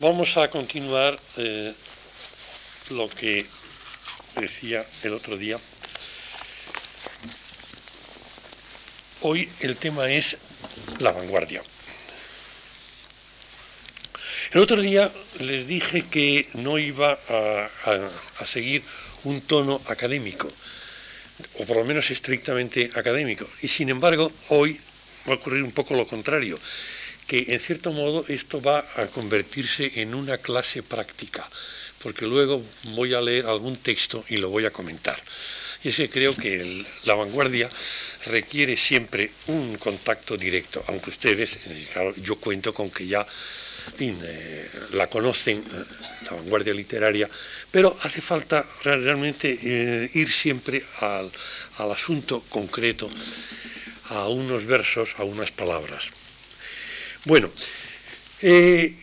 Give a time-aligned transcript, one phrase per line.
[0.00, 1.74] Vamos a continuar eh,
[2.90, 3.44] lo que
[4.36, 5.58] decía el otro día.
[9.22, 10.38] Hoy el tema es
[11.00, 11.60] la vanguardia.
[14.52, 18.84] El otro día les dije que no iba a, seguir
[19.24, 20.48] un tono académico,
[21.58, 23.50] o por lo menos estrictamente académico.
[23.62, 24.80] Y sin embargo, hoy
[25.28, 26.56] va a ocurrir un poco lo contrario
[27.28, 31.46] que en cierto modo esto va a convertirse en una clase práctica,
[32.02, 32.64] porque luego
[32.96, 35.22] voy a leer algún texto y lo voy a comentar.
[35.84, 37.70] Y es que creo que la vanguardia
[38.26, 43.24] requiere siempre un contacto directo, aunque ustedes, eh, claro, yo cuento con que ya
[44.00, 45.84] eh, la conocen, eh,
[46.24, 47.28] la vanguardia literaria,
[47.70, 49.48] pero hace falta realmente
[50.14, 51.30] ir siempre al
[51.92, 53.08] asunto concreto,
[54.08, 56.08] a unos versos, a unas palabras.
[57.24, 57.50] Bueno,
[58.42, 58.94] eh,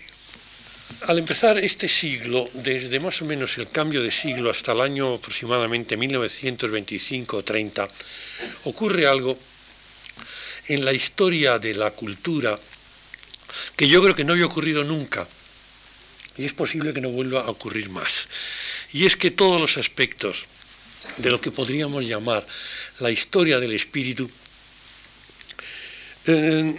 [1.08, 5.16] al empezar este siglo, desde más o menos el cambio de siglo hasta el año
[5.16, 7.88] aproximadamente 1925 o 30,
[8.64, 9.38] ocurre algo
[10.68, 12.58] en la historia de la cultura
[13.76, 15.28] que yo creo que no había ocurrido nunca
[16.38, 18.28] y es posible que no vuelva a ocurrir más.
[18.94, 20.46] Y es que todos los aspectos
[21.18, 22.46] de lo que podríamos llamar
[23.00, 24.30] la historia del espíritu
[26.28, 26.76] eh,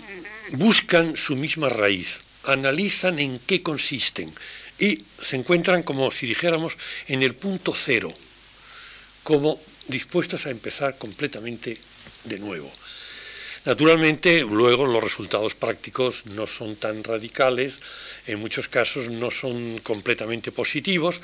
[0.52, 4.33] buscan su misma raíz, analizan en qué consisten
[4.78, 6.75] y se encuentran como si dijéramos
[7.08, 8.12] en el punto cero,
[9.22, 11.78] como dispuestos a empezar completamente
[12.25, 12.70] de nuevo.
[13.64, 17.75] Naturalmente, luego los resultados prácticos no son tan radicales,
[18.28, 21.20] en muchos casos no son completamente positivos,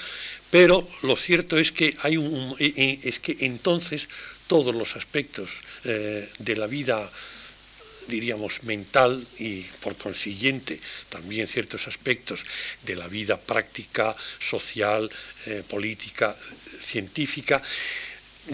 [0.50, 4.08] pero lo cierto es que hay un, es que entonces
[4.48, 7.08] todos los aspectos eh, de la vida
[8.08, 12.44] diríamos, mental y por consiguiente también ciertos aspectos
[12.82, 15.10] de la vida práctica, social,
[15.46, 16.36] eh, política,
[16.80, 17.62] científica,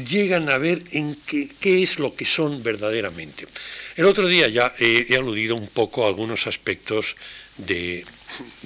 [0.05, 3.47] llegan a ver en qué, es lo que son verdaderamente.
[3.97, 7.17] El otro día ya he, aludido un poco a algunos aspectos
[7.57, 8.05] de,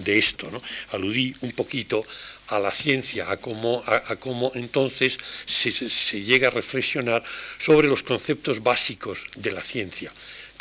[0.04, 0.60] esto, ¿no?
[0.92, 2.04] aludí un poquito
[2.48, 5.16] a la ciencia, a cómo, a, cómo entonces
[5.46, 7.22] se llega a reflexionar
[7.58, 10.12] sobre los conceptos básicos de la ciencia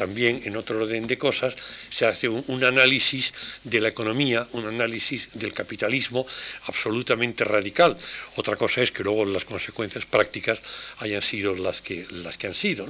[0.01, 1.53] también en otro orden de cosas
[1.91, 3.31] se hace un, análisis
[3.63, 6.25] de la economía, un análisis del capitalismo
[6.65, 7.95] absolutamente radical.
[8.35, 10.59] Otra cosa es que luego las consecuencias prácticas
[11.05, 12.87] hayan sido las que, las que han sido.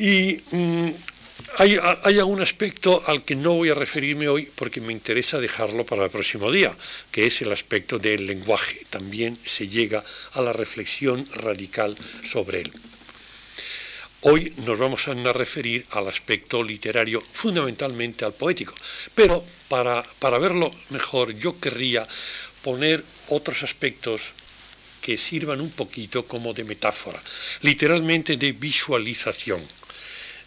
[0.00, 0.90] Y mm,
[1.58, 5.86] hay, hay, algún aspecto al que no voy a referirme hoy porque me interesa dejarlo
[5.86, 6.74] para el próximo día,
[7.12, 8.84] que es el aspecto del lenguaje.
[8.90, 10.02] También se llega
[10.32, 11.96] a la reflexión radical
[12.28, 12.72] sobre él.
[14.24, 18.72] Hoy nos vamos a referir al aspecto literario, fundamentalmente al poético,
[19.16, 22.06] pero para, para verlo mejor yo querría
[22.62, 24.30] poner otros aspectos
[25.00, 27.20] que sirvan un poquito como de metáfora,
[27.62, 29.60] literalmente de visualización.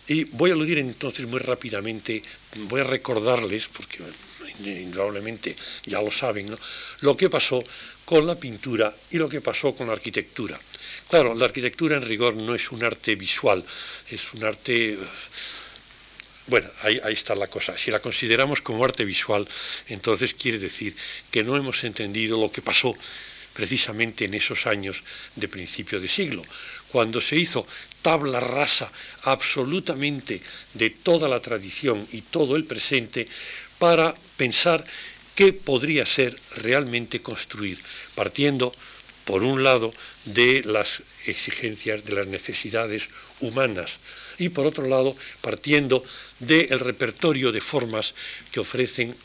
[0.08, 2.24] Y voy a aludir entonces muy rápidamente,
[2.70, 4.00] voy a recordarles, porque
[4.64, 5.54] indudablemente
[5.86, 6.56] ya lo saben,
[7.02, 7.62] lo que pasó
[8.06, 10.58] con la pintura y lo que pasó con la arquitectura.
[11.10, 13.64] Claro, la arquitectura en rigor no es un arte visual,
[14.10, 14.98] es un arte...
[16.48, 17.78] Bueno, ahí, está la cosa.
[17.78, 19.48] Si la consideramos como arte visual,
[19.88, 20.96] entonces quiere decir
[21.32, 22.96] que no hemos entendido lo que pasó
[23.54, 25.04] precisamente en esos años
[25.36, 26.44] de principio de siglo,
[26.92, 27.66] cuando se hizo
[28.02, 28.92] tabla rasa
[29.24, 30.42] absolutamente
[30.74, 33.28] de toda la tradición y todo el presente
[33.80, 34.86] para pensar
[35.36, 37.80] qué podría ser realmente construir,
[38.14, 38.76] partiendo
[39.26, 39.94] por un lado,
[40.26, 43.10] de las exigencias, de las necesidades
[43.42, 43.98] humanas
[44.38, 46.04] y por otro lado, partiendo
[46.40, 48.14] del repertorio de formas
[48.52, 49.16] que ofrecen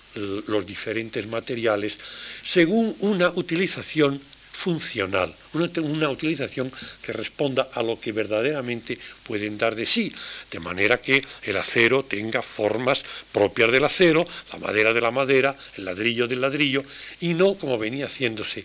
[0.47, 1.97] los diferentes materiales
[2.44, 4.21] según una utilización
[4.53, 6.71] funcional, una, utilización
[7.03, 10.12] que responda a lo que verdaderamente pueden dar de sí,
[10.50, 15.56] de manera que el acero tenga formas propias del acero, la madera de la madera,
[15.78, 16.84] el ladrillo del ladrillo,
[17.20, 18.64] y no como venía haciéndose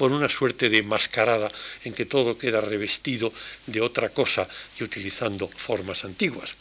[0.00, 1.52] por una suerte de mascarada
[1.84, 3.30] en que todo queda revestido
[3.66, 4.48] de otra cosa
[4.80, 6.56] y utilizando formas antiguas.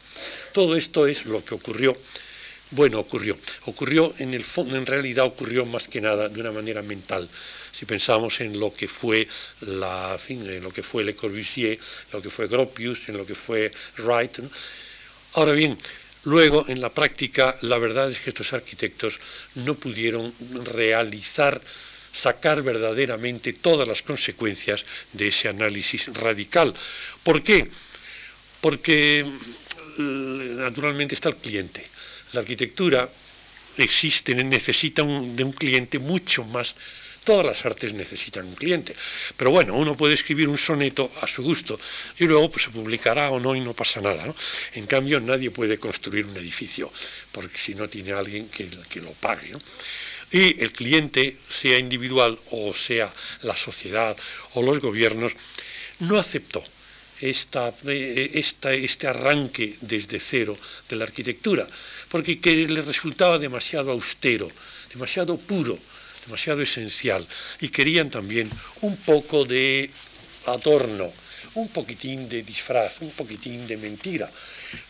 [0.52, 1.96] Todo esto es lo que ocurrió
[2.72, 3.38] bueno, ocurrió.
[3.66, 7.28] Ocurrió en el fondo, en realidad ocurrió más que nada de una manera mental.
[7.72, 9.26] Si pensamos en lo que fue
[9.62, 11.80] la, en lo que fue Le Corbusier,
[12.12, 14.40] lo que fue Gropius, en lo que fue Wright.
[15.34, 15.80] Ahora bien,
[16.26, 19.18] luego en la práctica, la verdad es que estos arquitectos
[19.56, 20.32] no pudieron
[20.66, 21.60] realizar
[22.12, 26.74] sacar verdaderamente todas las consecuencias de ese análisis radical.
[27.24, 27.70] ¿Por qué?
[28.62, 29.26] Porque
[29.98, 31.86] mm, naturalmente está el cliente.
[32.34, 33.10] La arquitectura
[33.78, 36.76] existen, necesitan de un cliente mucho más
[37.24, 38.96] Todas las artes necesitan un cliente.
[39.38, 41.80] Pero bueno, uno puede escribir un soneto a su gusto
[42.18, 44.26] y luego pues, se publicará o no y no pasa nada.
[44.26, 44.34] ¿no?
[44.74, 46.92] En cambio, nadie puede construir un edificio
[47.32, 49.52] porque si no tiene alguien que, que lo pague.
[50.32, 53.12] Y el cliente, sea individual o sea
[53.44, 54.16] la sociedad
[54.54, 55.34] o los gobiernos,
[56.00, 56.64] no aceptó
[57.22, 61.68] esta, esta, este arranque desde cero de la arquitectura,
[62.10, 64.50] porque que le resultaba demasiado austero,
[64.94, 65.78] demasiado puro,
[66.26, 67.28] demasiado esencial
[67.60, 68.50] y querían también
[68.82, 69.90] un poco de
[70.46, 71.12] adorno,
[71.56, 74.30] un poquitín de disfraz, un poquitín de mentira,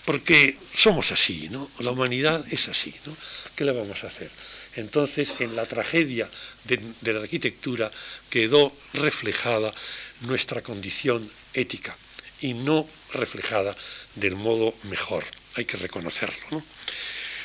[0.05, 1.69] porque somos así, ¿no?
[1.79, 3.15] La humanidad es así, ¿no?
[3.55, 4.29] ¿Qué le vamos a hacer?
[4.75, 6.29] Entonces, en la tragedia
[6.65, 7.91] de, la arquitectura
[8.29, 9.73] quedó reflejada
[10.21, 11.95] nuestra condición ética
[12.41, 13.75] y no reflejada
[14.15, 15.25] del modo mejor,
[15.55, 16.63] hay que reconocerlo, ¿no?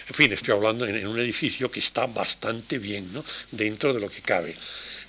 [0.06, 3.24] En fin, estoy hablando en, un edificio que está bastante bien, ¿no?
[3.52, 4.54] dentro de lo que cabe.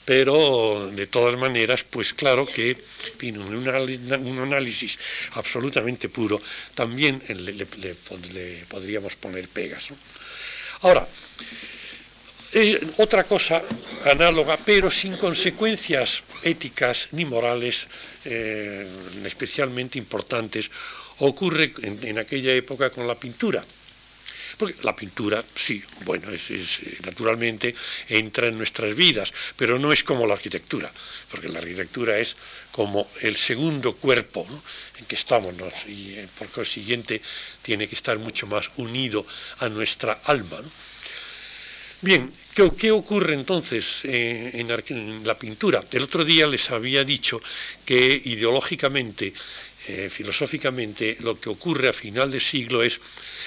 [0.05, 2.77] Pero de todas maneras, pues claro que
[3.21, 4.97] en un, análisis
[5.31, 6.39] absolutamente puro
[6.75, 7.65] también le,
[8.69, 9.89] podríamos poner pegas.
[10.81, 11.07] Ahora,
[12.97, 13.61] otra cosa
[14.05, 17.87] análoga, pero sin consecuencias éticas ni morales
[18.23, 18.87] eh,
[19.25, 20.69] especialmente importantes,
[21.19, 23.63] ocurre en, aquella época con la pintura.
[24.57, 27.75] Porque la pintura, sí, bueno, es, naturalmente
[28.07, 30.89] entra en nuestras vidas, pero no es como la arquitectura,
[31.29, 32.37] porque la arquitectura es
[32.71, 34.47] como el segundo cuerpo
[34.97, 35.53] en que estamos,
[35.87, 37.21] y eh, por consiguiente
[37.61, 39.25] tiene que estar mucho más unido
[39.59, 40.61] a nuestra alma.
[42.01, 42.31] Bien,
[42.77, 45.83] ¿qué, ocurre entonces eh, en, en, la pintura?
[45.91, 47.41] El otro día les había dicho
[47.85, 49.33] que ideológicamente,
[50.09, 52.99] filosóficamente, lo que ocurre a final de siglo es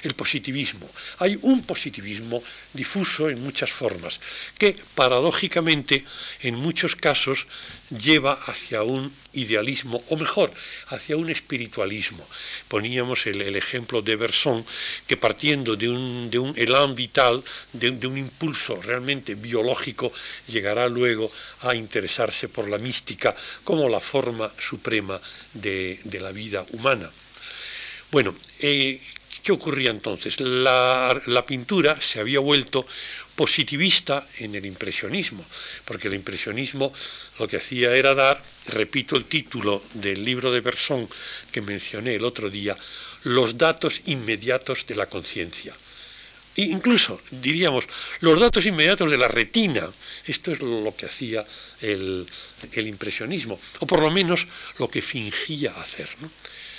[0.02, 0.88] el positivismo.
[1.18, 4.20] Hay un positivismo difuso en muchas formas,
[4.56, 6.04] que paradójicamente
[6.42, 7.46] en muchos casos
[7.90, 10.52] lleva hacia un idealismo, o mejor,
[10.88, 12.26] hacia un espiritualismo.
[12.68, 14.64] Poníamos el, ejemplo de Berson,
[15.06, 16.54] que partiendo de un, de un
[16.94, 17.42] vital,
[17.72, 20.12] de, un impulso realmente biológico,
[20.46, 21.30] llegará luego
[21.62, 25.20] a interesarse por la mística como la forma suprema
[25.54, 27.10] de, la vida humana.
[28.10, 29.00] Bueno, eh,
[29.48, 30.40] ¿Qué ocurría entonces?
[30.40, 32.86] La, pintura se había vuelto
[33.38, 35.46] positivista en el impresionismo,
[35.84, 36.92] porque el impresionismo
[37.38, 41.08] lo que hacía era dar, repito el título del libro de Bersón
[41.52, 42.76] que mencioné el otro día,
[43.22, 45.72] los datos inmediatos de la conciencia.
[46.56, 47.86] E incluso, diríamos,
[48.26, 49.86] los datos inmediatos de la retina.
[50.26, 51.46] Esto es lo que hacía
[51.80, 52.26] el,
[52.74, 54.48] impresionismo, o por lo menos
[54.80, 56.10] lo que fingía hacer.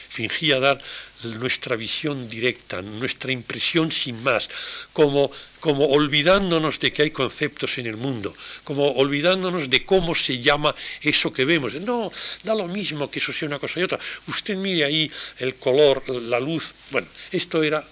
[0.09, 0.81] Fingía dar
[1.23, 4.49] nuestra visión directa, nuestra impresión sin más,
[4.93, 5.29] como,
[5.59, 8.33] como olvidándonos de que hay conceptos en el mundo,
[8.63, 11.73] como olvidándonos de cómo se llama eso que vemos.
[11.75, 12.11] No,
[12.43, 13.99] da lo mismo que eso sea una cosa y otra.
[14.27, 16.73] Usted mire ahí el color, la luz.
[16.91, 17.83] Bueno, esto era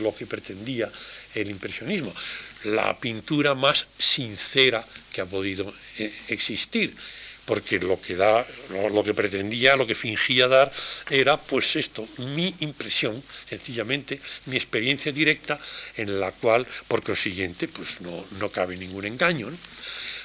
[0.00, 0.90] lo que pretendía
[1.34, 2.14] el impresionismo,
[2.64, 6.94] la pintura más sincera que ha podido eh, existir
[7.46, 8.44] porque lo que da,
[8.92, 10.70] lo, que pretendía, lo que fingía dar
[11.08, 15.58] era pues esto, mi impresión, sencillamente mi experiencia directa
[15.96, 19.48] en la cual por consiguiente pues no, cabe ningún engaño.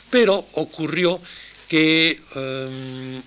[0.10, 1.22] Pero ocurrió
[1.70, 3.22] que em,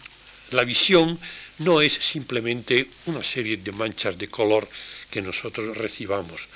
[0.51, 1.19] la visión
[1.59, 4.69] no es simplemente una serie de manchas de color
[5.09, 6.49] que nosotros recibamos.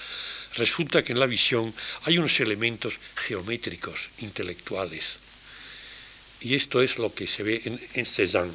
[0.57, 1.73] Resulta que en la visión
[2.03, 5.28] hay unos elementos geométricos, intelectuales,
[6.41, 7.63] y esto es lo que se ve
[7.95, 8.53] en, Cézanne.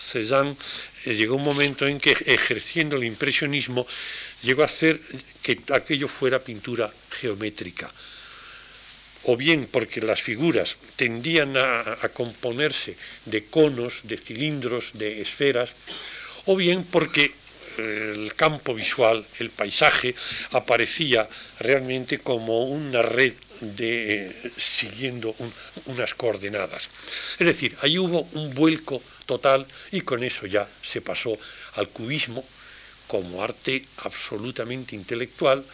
[0.00, 0.56] Cézanne
[1.04, 3.86] eh, llegó un momento en que ejerciendo el impresionismo
[4.42, 4.98] llegó a hacer
[5.42, 7.92] que aquello fuera pintura geométrica,
[9.24, 12.96] o bien porque las figuras tendían a, componerse
[13.26, 15.72] de conos, de cilindros, de esferas,
[16.46, 17.32] o bien porque
[17.80, 20.14] el campo visual, el paisaje,
[20.52, 25.34] aparecía realmente como una red de, eh, siguiendo
[25.86, 26.88] unas coordenadas.
[27.38, 31.38] Es decir, ahí hubo un vuelco total y con eso ya se pasó
[31.74, 32.44] al cubismo
[33.06, 35.64] como arte absolutamente intelectual,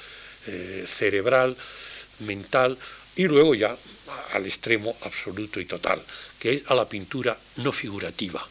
[0.46, 1.56] eh, cerebral,
[2.20, 2.78] mental,
[3.16, 3.76] y luego ya
[4.32, 6.02] al extremo absoluto y total,
[6.38, 8.46] que es a la pintura no figurativa,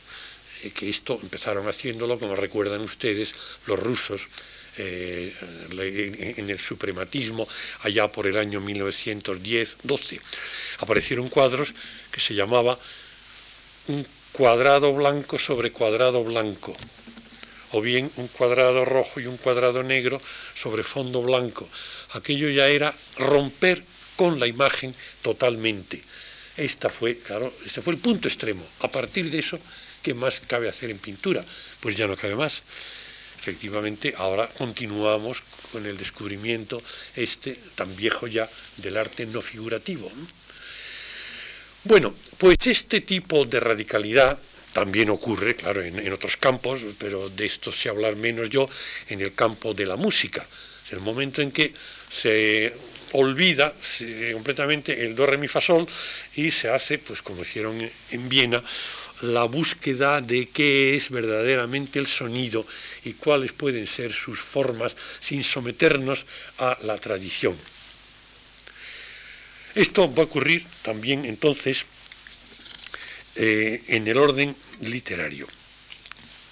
[0.65, 3.33] eh, que esto empezaron haciéndolo, como recuerdan ustedes,
[3.67, 4.27] los rusos
[4.77, 5.33] eh,
[6.37, 7.47] en el suprematismo
[7.83, 10.19] allá por el año 1910-12.
[10.79, 11.73] Aparecieron cuadros
[12.11, 12.77] que se llamaba
[13.87, 16.75] un cuadrado blanco sobre cuadrado blanco,
[17.71, 20.21] o bien un cuadrado rojo y un cuadrado negro
[20.55, 21.69] sobre fondo blanco.
[22.13, 23.81] Aquello ya era romper
[24.15, 26.01] con la imagen totalmente.
[26.57, 28.65] Esta fue, claro, este fue el punto extremo.
[28.81, 29.59] A partir de eso,
[30.05, 31.43] ¿qué más cabe hacer en pintura?
[31.79, 32.61] Pues ya no cabe más.
[33.39, 36.79] Efectivamente, ahora continuamos con el descubrimiento
[37.15, 38.47] este tan viejo ya
[38.77, 40.11] del arte no figurativo.
[41.85, 44.37] Bueno, pues este tipo de radicalidad
[44.73, 48.69] también ocurre, claro, en, otros campos, pero de esto sé hablar menos yo,
[49.09, 50.45] en el campo de la música.
[50.85, 51.73] Es el momento en que
[52.11, 52.71] se
[53.13, 53.73] olvida
[54.33, 55.87] completamente el do, re, mi, fa, sol
[56.35, 57.73] y se hace, pues como hicieron
[58.11, 58.61] en Viena,
[59.21, 62.65] la búsqueda de qué es verdaderamente el sonido
[63.03, 66.25] y cuáles pueden ser sus formas sin someternos
[66.59, 67.55] a la tradición.
[69.75, 71.85] Esto va a ocurrir también entonces
[73.35, 75.47] eh, en el orden literario.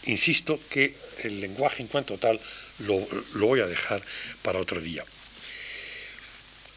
[0.06, 0.94] Insisto que
[1.24, 2.40] el lenguaje en cuanto tal
[2.80, 3.00] lo,
[3.36, 4.04] voy a dejar
[4.42, 5.06] para otro día.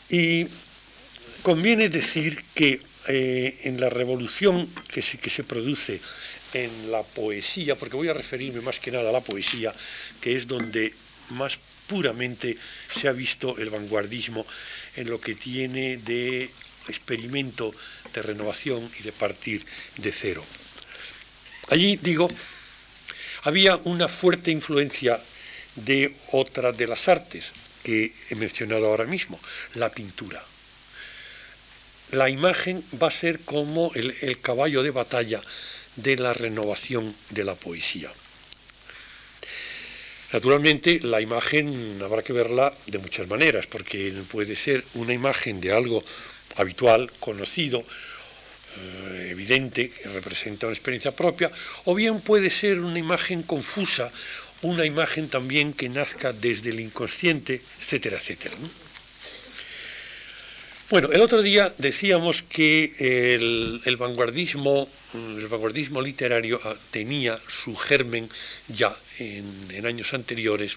[0.08, 0.46] Y
[1.42, 6.00] conviene decir que eh, en la revolución que se, que se produce
[6.54, 9.74] en la poesía, porque voy a referirme más que nada a la poesía,
[10.20, 10.92] que es donde
[11.30, 12.56] más puramente
[12.94, 14.46] se ha visto el vanguardismo
[14.96, 16.50] en lo que tiene de
[16.88, 17.74] experimento
[18.12, 19.64] de renovación y de partir
[19.98, 20.44] de cero.
[21.68, 22.28] Allí, digo,
[23.42, 25.20] había una fuerte influencia
[25.74, 29.38] de otra de las artes que he mencionado ahora mismo,
[29.74, 30.42] la pintura.
[32.12, 35.42] La imagen va a ser como el, caballo de batalla
[35.96, 38.10] de la renovación de la poesía.
[40.32, 45.72] Naturalmente, la imagen habrá que verla de muchas maneras, porque puede ser una imagen de
[45.72, 46.04] algo
[46.56, 51.50] habitual, conocido, eh, evidente, que representa una experiencia propia,
[51.84, 54.12] o bien puede ser una imagen confusa,
[54.62, 58.54] una imagen también que nazca desde el inconsciente, etcétera, etcétera.
[60.88, 68.30] Bueno, el otro día decíamos que el, vanguardismo, el vanguardismo literario ah, tenía su germen
[68.68, 70.76] ya en, años anteriores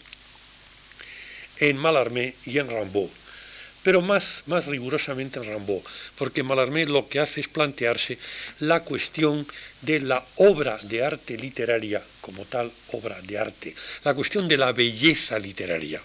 [1.60, 3.10] en Mallarmé y en Rimbaud,
[3.84, 5.84] pero más, más rigurosamente en Rimbaud,
[6.18, 8.18] porque Mallarmé lo que hace es plantearse
[8.62, 9.46] la cuestión
[9.84, 14.72] de la obra de arte literaria como tal obra de arte, la cuestión de la
[14.72, 16.02] belleza literaria.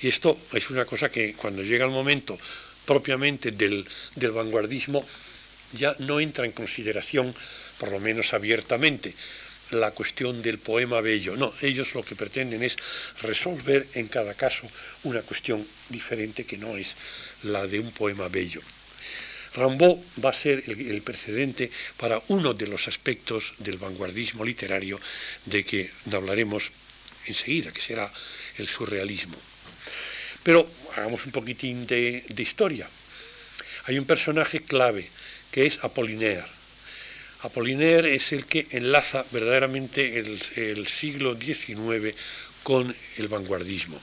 [0.00, 2.38] Y esto es una cosa que cuando llega el momento
[2.86, 5.04] propiamente del, vanguardismo
[5.72, 7.34] ya no entra en consideración,
[7.78, 9.14] por lo menos abiertamente,
[9.70, 11.36] la cuestión del poema bello.
[11.36, 12.76] No, ellos lo que pretenden es
[13.22, 14.68] resolver en cada caso
[15.04, 16.94] una cuestión diferente que no es
[17.44, 18.60] la de un poema bello.
[19.54, 25.00] Rimbaud va a ser el, el, precedente para uno de los aspectos del vanguardismo literario
[25.46, 26.70] de que hablaremos
[27.26, 28.10] enseguida, que será
[28.58, 29.36] el surrealismo.
[30.42, 30.66] Pero
[30.96, 32.88] hagamos un poquitín de, historia.
[33.84, 35.08] Hay un personaje clave
[35.50, 36.44] que es Apollinaire.
[37.42, 42.16] Apollinaire es el que enlaza verdaderamente el, siglo XIX
[42.62, 44.00] con el vanguardismo.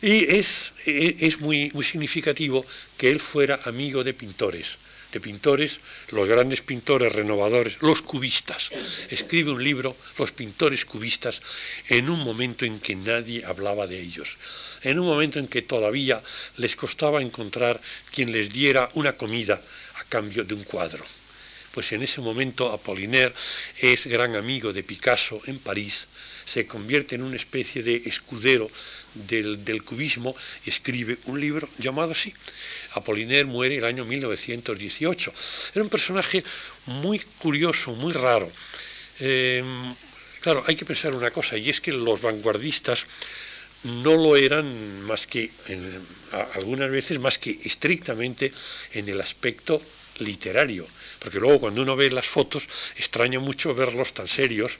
[0.00, 2.66] Y es, es muy, muy, significativo
[2.98, 4.76] que él fuera amigo de pintores,
[5.12, 5.78] de pintores,
[6.10, 8.70] los grandes pintores renovadores, los cubistas.
[9.10, 11.40] Escribe un libro, Los pintores cubistas,
[11.88, 14.36] en un momento en que nadie hablaba de ellos
[14.82, 16.20] en un momento en que todavía
[16.56, 19.60] les costaba encontrar quien les diera una comida
[19.96, 21.04] a cambio de un cuadro.
[21.72, 23.32] Pues en ese momento Apollinaire
[23.80, 26.06] es gran amigo de Picasso en París,
[26.44, 28.70] se convierte en una especie de escudero
[29.14, 30.36] del, del, cubismo
[30.66, 32.34] y escribe un libro llamado así.
[32.92, 35.32] Apollinaire muere el año 1918.
[35.74, 36.44] Era un personaje
[36.86, 38.50] muy curioso, muy raro.
[39.20, 39.64] Eh,
[40.40, 43.06] claro, hay que pensar una cosa, y es que los vanguardistas
[43.84, 45.50] no lo eran más que,
[46.54, 48.52] algunas veces, más que estrictamente
[48.92, 49.82] en el aspecto
[50.18, 50.86] literario,
[51.18, 54.78] porque luego cuando uno ve las fotos extraña mucho verlos tan serios,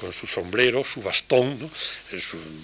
[0.00, 1.70] con su sombrero, su bastón,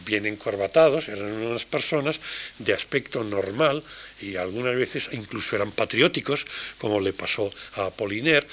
[0.06, 2.18] bien encorbatados, eran unas personas
[2.58, 3.82] de aspecto normal
[4.22, 6.46] y algunas veces incluso eran patrióticos,
[6.78, 8.46] como le pasó a Apollinaire.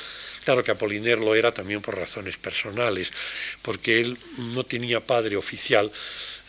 [0.44, 3.10] Claro que Apollinaire lo era también por razones personales,
[3.62, 4.18] porque él
[4.54, 5.90] no tenía padre oficial,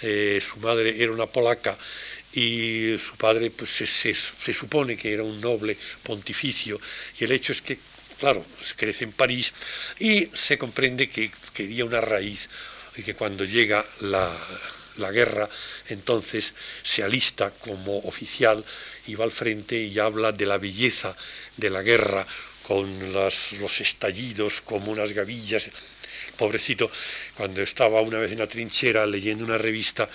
[0.03, 1.77] eh, su madre era una polaca
[2.33, 6.81] y su padre pues, se, supone que era un noble pontificio
[7.19, 7.79] y el hecho es que,
[8.19, 8.45] claro,
[8.77, 9.53] crece en París
[10.01, 12.49] y se comprende que quería una raíz
[12.97, 14.37] y que cuando llega la,
[14.97, 15.49] la guerra,
[15.89, 18.65] entonces se alista como oficial
[19.07, 21.17] y va al frente y habla de la belleza
[21.57, 22.27] de la guerra
[22.63, 25.69] con los estallidos como unas gavillas.
[26.37, 26.91] Pobrecito,
[27.37, 30.09] cuando estaba una vez en la trinchera leyendo una revista,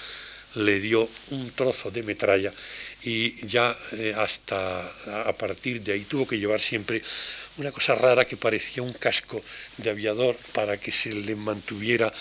[0.56, 2.52] le dio un trozo de metralla
[3.04, 4.82] y ya eh, hasta
[5.28, 7.02] a partir de ahí tuvo que llevar siempre
[7.58, 9.42] una cosa rara que parecía un casco
[9.78, 12.12] de aviador para que se le mantuviera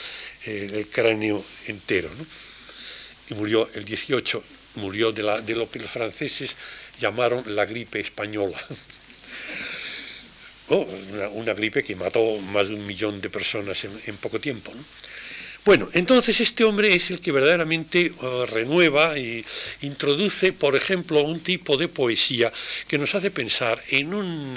[0.46, 2.10] eh, el cráneo entero.
[3.30, 4.42] Y murió el 18,
[4.76, 6.56] murió de, la, de lo que los franceses
[6.98, 8.58] llamaron la gripe española.
[10.70, 10.86] Oh,
[11.32, 14.70] una, gripe que mató más de un millón de personas en, poco tiempo.
[14.74, 14.84] ¿no?
[15.64, 19.44] Bueno, entonces este hombre es el que verdaderamente uh, renueva e
[19.82, 22.50] introduce, por ejemplo, un tipo de poesía
[22.86, 24.56] que nos hace pensar en,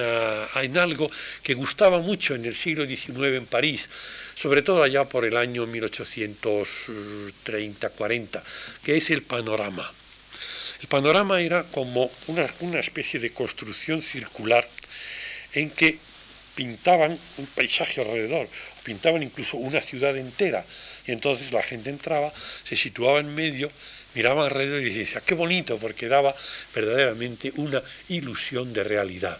[0.55, 1.11] en algo
[1.43, 3.89] que gustaba mucho en el siglo XIX en París,
[4.35, 8.41] sobre todo allá por el año 1830-40,
[8.83, 9.91] que es el panorama.
[10.81, 14.65] El panorama era como una, una especie de construcción circular
[15.53, 15.97] en que
[16.55, 18.47] pintaban un paisaje alrededor,
[18.83, 20.65] pintaban incluso una ciudad entera,
[21.07, 22.31] y entonces la gente entraba,
[22.63, 23.71] se situaba en medio,
[24.13, 26.35] miraba alrededor y decía, qué bonito, porque daba
[26.75, 29.37] verdaderamente una ilusión de realidad.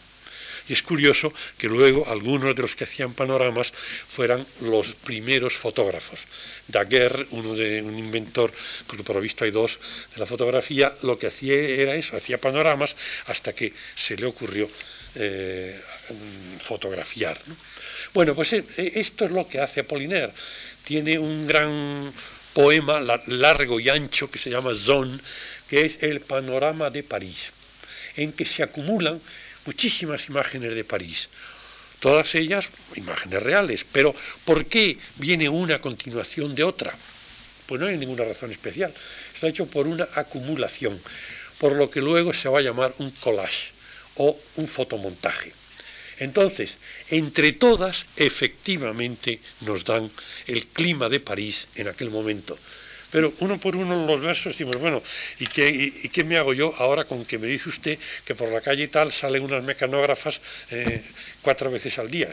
[0.70, 6.22] Y es curioso que luego algunos de los que hacían panoramas fueran los primeros fotógrafos.
[6.68, 8.54] Daguerre, uno de un inventor,
[8.88, 9.80] porque por lo visto hay dos
[10.14, 14.70] de la fotografía, lo que hacía era eso, hacía panoramas hasta que se le ocurrió
[15.16, 15.80] eh,
[16.60, 17.38] fotografiar.
[18.14, 20.32] Bueno, pues eh, esto es lo que hace Apollinaire.
[20.84, 22.12] Tiene un gran
[22.54, 25.18] poema largo y ancho que se llama Zone,
[25.70, 27.52] que es el panorama de París,
[28.18, 29.22] en que se acumulan
[29.66, 31.30] muchísimas imágenes de París,
[32.00, 32.66] todas ellas
[32.96, 34.14] imágenes reales, pero
[34.44, 36.94] ¿por qué viene una continuación de otra?
[37.68, 38.94] Pues no hay ninguna razón especial,
[39.34, 41.00] está hecho por una acumulación,
[41.58, 43.72] por lo que luego se va a llamar un collage
[44.22, 45.52] o un fotomontaje.
[46.22, 46.78] Entonces,
[47.10, 50.06] entre todas, efectivamente nos dan
[50.46, 52.54] el clima de París en aquel momento.
[53.10, 55.02] Pero uno por uno los versos decimos, bueno,
[55.40, 58.88] ¿y qué, me hago yo ahora con que me dice usted que por la calle
[58.88, 61.04] tal salen unas mecanógrafas eh,
[61.42, 62.32] cuatro veces al día?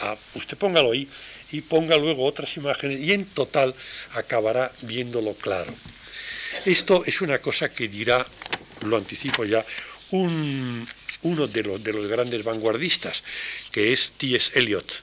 [0.00, 1.06] Ah, usted póngalo ahí
[1.52, 3.74] y ponga luego otras imágenes y en total
[4.14, 5.72] acabará viéndolo claro.
[6.64, 8.26] Esto es una cosa que dirá,
[8.80, 9.64] lo anticipo ya,
[10.10, 10.86] un,
[11.22, 13.22] uno de los, de los grandes vanguardistas,
[13.70, 14.58] que es T.S.
[14.58, 15.02] Eliot.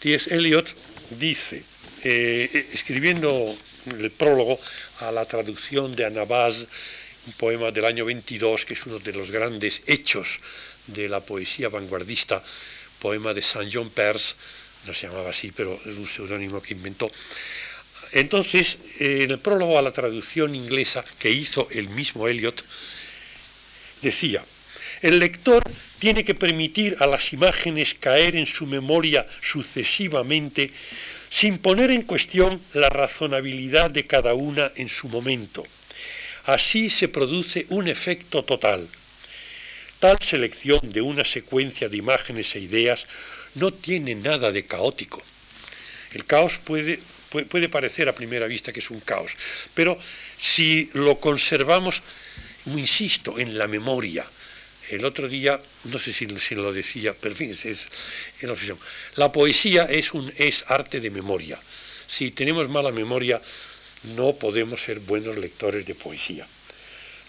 [0.00, 0.34] T.S.
[0.34, 0.74] Eliot
[1.18, 1.62] dice,
[2.04, 3.56] eh, escribiendo
[3.98, 4.58] el prólogo
[5.00, 6.66] a la traducción de Anabaz,
[7.26, 10.40] un poema del año 22, que es uno de los grandes hechos
[10.86, 12.42] de la poesía vanguardista,
[12.98, 14.34] poema de Saint John Peirce,
[14.86, 17.10] no se llamaba así, pero es un seudónimo que inventó.
[18.12, 22.64] Entonces, en el prólogo a la traducción inglesa que hizo el mismo Eliot,
[24.02, 24.42] decía,
[25.02, 25.62] el lector
[25.98, 30.70] tiene que permitir a las imágenes caer en su memoria sucesivamente
[31.30, 35.64] sin poner en cuestión la razonabilidad de cada una en su momento.
[36.44, 38.88] Así se produce un efecto total.
[40.00, 43.06] Tal selección de una secuencia de imágenes e ideas
[43.54, 45.22] no tiene nada de caótico.
[46.12, 49.32] El caos puede, puede, parecer a primera vista que es un caos,
[49.74, 49.98] pero
[50.38, 52.02] si lo conservamos,
[52.66, 54.26] insisto, en la memoria,
[54.90, 57.86] el otro día, no sé si, lo decía, pero en fin, es, es,
[59.16, 61.58] la poesía es, un, es arte de memoria.
[62.08, 63.40] Si tenemos mala memoria,
[64.16, 66.46] no podemos ser buenos lectores de poesía.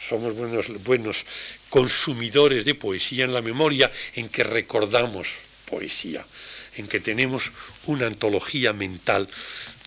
[0.07, 1.25] Somos buenos, buenos
[1.69, 5.27] consumidores de poesía en la memoria en que recordamos
[5.65, 6.25] poesía,
[6.77, 7.51] en que tenemos
[7.85, 9.29] una antología mental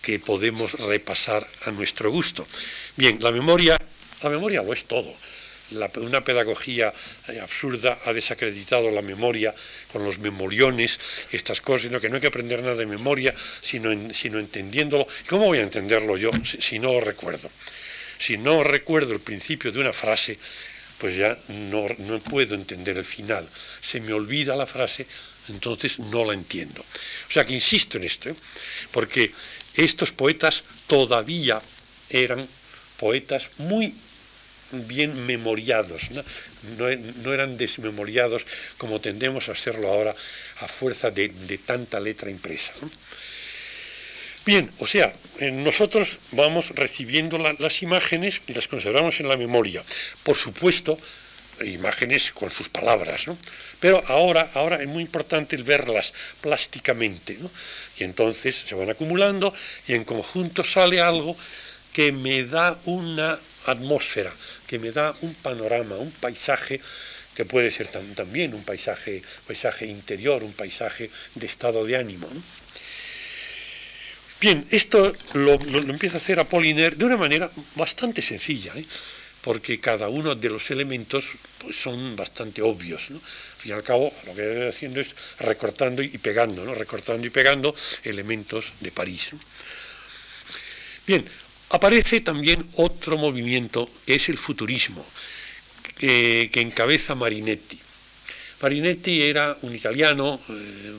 [0.01, 2.47] que podemos repasar a nuestro gusto.
[2.95, 3.77] Bien, la memoria,
[4.23, 5.13] la memoria lo es todo
[5.71, 6.93] una pedagogía
[7.27, 9.53] eh, absurda ha desacreditado la memoria
[9.91, 10.99] con los memoriones,
[11.31, 15.07] estas cosas, sino que no hay que aprender nada de memoria, sino, sino entendiéndolo.
[15.27, 17.49] ¿Cómo voy a entenderlo yo si, no lo recuerdo?
[18.19, 20.37] Si no recuerdo el principio de una frase,
[20.99, 23.47] pues ya no, no puedo entender el final.
[23.81, 25.05] Se me olvida la frase,
[25.49, 26.81] entonces no la entiendo.
[26.81, 28.35] O sea que insisto en esto, ¿eh?
[28.91, 29.31] porque
[29.73, 31.59] estos poetas todavía
[32.09, 32.47] eran
[32.97, 33.93] poetas muy
[34.71, 36.09] bien memoriados,
[36.77, 38.45] no, eran desmemoriados
[38.77, 40.15] como tendemos a hacerlo ahora
[40.61, 41.29] a fuerza de,
[41.65, 42.73] tanta letra impresa.
[44.45, 49.83] Bien, o sea, eh, nosotros vamos recibiendo las imágenes y las conservamos en la memoria.
[50.23, 50.99] Por supuesto,
[51.63, 53.37] imágenes con sus palabras, ¿no?
[53.79, 57.49] Pero ahora, ahora es muy importante el verlas plásticamente, ¿no?
[57.97, 59.53] Y entonces se van acumulando
[59.87, 61.35] y en conjunto sale algo
[61.93, 64.33] que me da una atmósfera,
[64.67, 66.79] que me da un panorama, un paisaje
[67.35, 72.29] que puede ser también un paisaje, paisaje interior, un paisaje de estado de ánimo.
[74.39, 78.85] Bien, esto lo, empieza a hacer Apollinaire de una manera bastante sencilla, ¿eh?
[79.41, 81.25] porque cada uno de los elementos
[81.59, 83.11] pues, son bastante obvios.
[83.11, 83.19] Al
[83.57, 86.73] fin y al cabo, lo que viene haciendo es recortando y pegando, ¿no?
[86.73, 89.31] recortando y pegando elementos de París.
[91.05, 91.23] Bien,
[91.69, 95.05] aparece también otro movimiento que es el futurismo
[95.97, 97.79] que, encabeza Marinetti.
[98.61, 100.93] Marinetti era un italiano eh,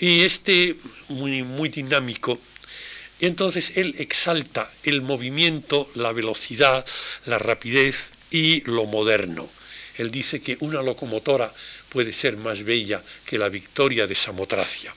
[0.00, 0.76] y este
[1.08, 2.38] muy, muy dinámico.
[3.20, 6.84] Y entonces él exalta el movimiento, la velocidad,
[7.26, 9.48] la rapidez y lo moderno.
[9.98, 11.52] Él dice que una locomotora
[11.88, 14.92] puede ser más bella que la victoria de Samotracia.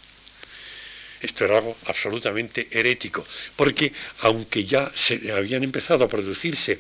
[1.26, 6.78] Esto era algo absolutamente herético, porque aunque ya se habían empezado a producirse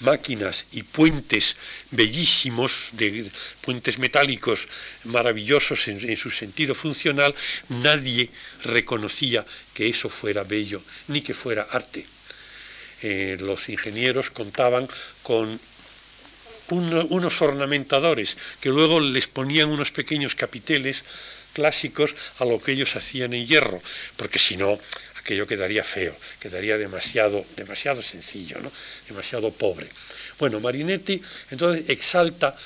[0.00, 1.56] máquinas y puentes
[1.90, 3.28] bellísimos, de,
[3.60, 4.68] puentes metálicos
[5.04, 7.34] maravillosos en, su sentido funcional,
[7.82, 8.30] nadie
[8.62, 12.06] reconocía que eso fuera bello ni que fuera arte.
[13.02, 14.86] Eh, los ingenieros contaban
[15.22, 15.58] con
[16.70, 21.02] unos ornamentadores que luego les ponían unos pequeños capiteles
[21.52, 23.80] clásicos a lo que ellos hacían en hierro,
[24.16, 24.78] porque si no,
[25.20, 28.72] aquello quedaría feo, quedaría demasiado, demasiado sencillo, ¿no?
[29.08, 29.86] demasiado pobre.
[30.38, 32.56] Bueno, Marinetti entonces exalta,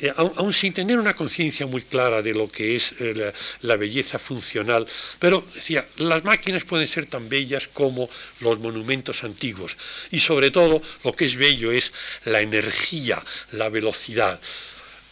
[0.00, 4.18] eh, aún, sin tener una conciencia muy clara de lo que es eh, la, belleza
[4.18, 4.86] funcional,
[5.18, 8.08] pero decía, las máquinas pueden ser tan bellas como
[8.40, 9.76] los monumentos antiguos,
[10.10, 11.92] y sobre todo lo que es bello es
[12.24, 14.40] la energía, la velocidad,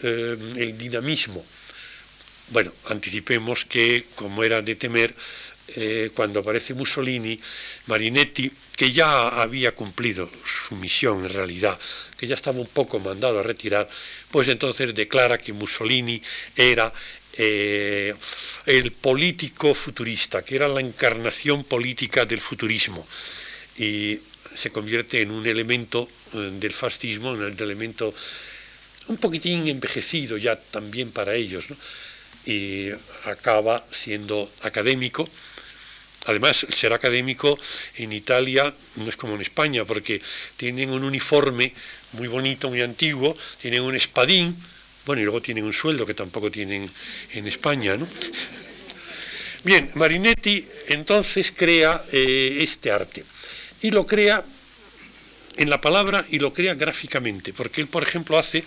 [0.01, 1.45] eh, el dinamismo.
[2.51, 5.13] Bueno, anticipemos que, como era de temer,
[5.75, 7.39] eh, cuando aparece Mussolini,
[7.85, 11.77] Marinetti, que ya había cumplido su misión en realidad,
[12.17, 13.87] que ya estaba un poco mandado a retirar,
[14.31, 16.21] pues entonces declara que Mussolini
[16.55, 16.91] era
[17.33, 18.15] eh,
[18.65, 23.07] el político futurista, que era la encarnación política del futurismo,
[23.77, 24.19] y
[24.55, 28.11] se convierte en un elemento eh, del fascismo, en un elemento
[29.07, 31.65] un poquitín envejecido ya también para ellos,
[32.45, 32.89] y
[33.25, 35.27] acaba siendo académico,
[36.25, 37.57] Además, ser académico
[37.95, 40.21] en Italia no es como en España, porque
[40.57, 41.73] tienen un uniforme
[42.13, 44.55] muy bonito, muy antiguo, tienen un espadín,
[45.05, 46.89] bueno, y luego tienen un sueldo que tampoco tienen
[47.33, 48.07] en España, ¿no?
[49.63, 53.23] Bien, Marinetti entonces crea eh, este arte
[53.81, 54.43] y lo crea
[55.57, 58.63] en la palabra y lo crea gráficamente, porque él, por ejemplo, hace,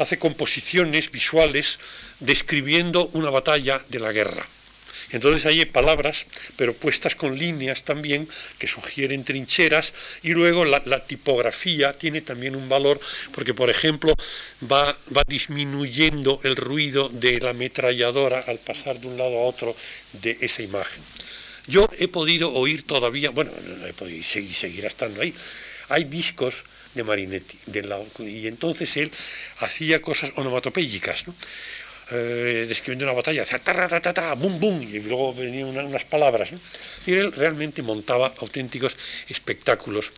[0.00, 1.78] hace composiciones visuales
[2.20, 4.46] describiendo una batalla de la guerra.
[5.12, 6.24] Entonces hay palabras,
[6.56, 12.68] pero puestas con líneas también, que sugieren trincheras, y luego la, tipografía tiene también un
[12.68, 13.00] valor,
[13.32, 14.14] porque por ejemplo
[14.70, 19.74] va, va disminuyendo el ruido de la ametralladora al pasar de un lado a otro
[20.12, 21.02] de esa imagen.
[21.66, 23.50] Yo he podido oír todavía, bueno,
[23.86, 25.34] he podido seguir, seguir estando ahí,
[25.88, 26.62] hay discos
[26.94, 27.58] de Marinetti,
[28.20, 29.10] y entonces él
[29.60, 31.34] hacía cosas onomatopéyicas, ¿no?
[32.10, 36.50] eh, describiendo una batalla, hacía ta, ta, ta, bum, bum, y luego venían unas palabras.
[37.06, 38.96] Y él realmente montaba auténticos
[39.28, 40.12] espectáculos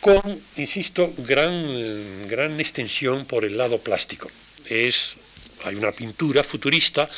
[0.00, 4.30] con, insisto, gran, gran extensión por el lado plástico.
[4.68, 5.16] Es,
[5.64, 7.08] hay una pintura futurista,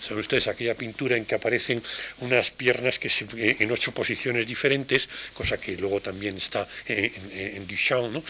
[0.00, 1.82] saben ustedes aquella pintura en que aparecen
[2.20, 3.26] unas piernas que se,
[3.58, 8.22] en ocho posiciones diferentes, cosa que luego también está en, en, Duchamp, ¿no?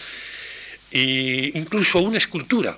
[0.91, 2.77] e incluso una escultura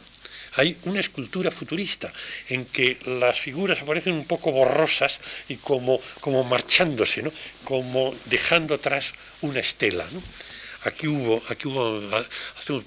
[0.58, 2.12] hay una escultura futurista
[2.50, 5.19] en que las figuras aparecen un poco borrosas
[5.50, 7.32] y como, como marchándose, ¿no?
[7.63, 10.06] como dejando atrás una estela.
[10.88, 12.02] Aquí hubo, aquí hubo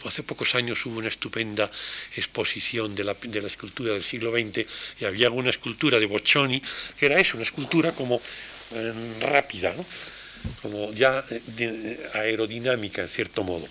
[0.07, 1.71] hace, pocos años hubo una estupenda
[2.17, 4.67] exposición de la, de escultura del siglo XX
[5.01, 6.63] y había una escultura de Boccioni
[6.99, 8.21] que era eso, una escultura como
[8.75, 9.75] eh, rápida,
[10.63, 13.67] como ya eh, aerodinámica en cierto modo.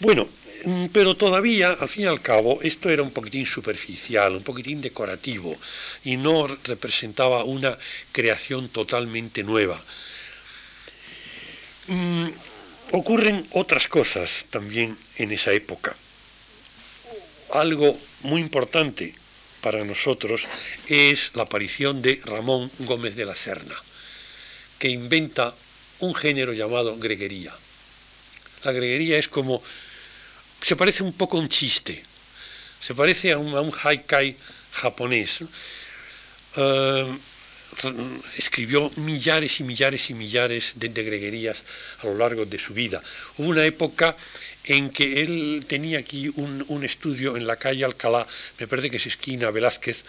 [0.00, 0.28] Bueno,
[0.64, 4.80] Mm, pero todavía, al fin y al cabo, esto era un poquitín superficial, un poquitín
[4.80, 5.54] decorativo
[6.04, 7.76] y no representaba una
[8.12, 9.78] creación totalmente nueva.
[11.86, 12.28] Mm,
[12.92, 15.94] ocurren otras cosas también en esa época.
[17.52, 19.14] Algo muy importante
[19.60, 20.46] para nosotros
[20.88, 23.76] es la aparición de Ramón Gómez de la Serna,
[24.78, 25.54] que inventa
[26.00, 27.54] un género llamado greguería.
[28.64, 29.62] La greguería es como
[30.60, 32.02] se parece un poco a un chiste,
[32.80, 34.36] se parece a un, haikai
[34.72, 35.40] japonés.
[36.56, 37.18] Eh,
[38.36, 41.64] escribió millares y millares y millares de, greguerías
[42.02, 43.02] a lo largo de su vida.
[43.38, 44.16] Hubo una época
[44.64, 48.26] en que él tenía aquí un, estudio en la calle Alcalá,
[48.58, 50.04] me parece que es esquina Velázquez,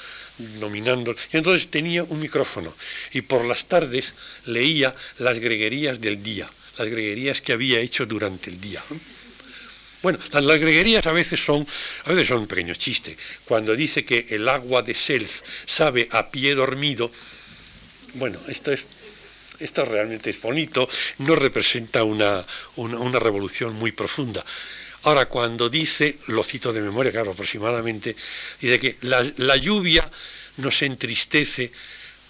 [0.59, 2.73] nominando, y entonces tenía un micrófono
[3.13, 4.13] y por las tardes
[4.45, 8.81] leía las greguerías del día, las greguerías que había hecho durante el día.
[10.01, 11.65] Bueno, las, greguerías a veces son,
[12.03, 13.17] a veces son un pequeño chiste.
[13.43, 17.09] Cuando dice que el agua de Selz sabe a pie dormido,
[18.15, 18.85] bueno, esto es
[19.59, 20.87] esto realmente es bonito,
[21.19, 22.45] no representa una,
[23.19, 24.43] revolución muy profunda.
[25.03, 28.15] Ahora, cuando dice, lo cito de memoria, claro, aproximadamente,
[28.59, 30.09] dice que la, lluvia
[30.57, 31.71] nos entristece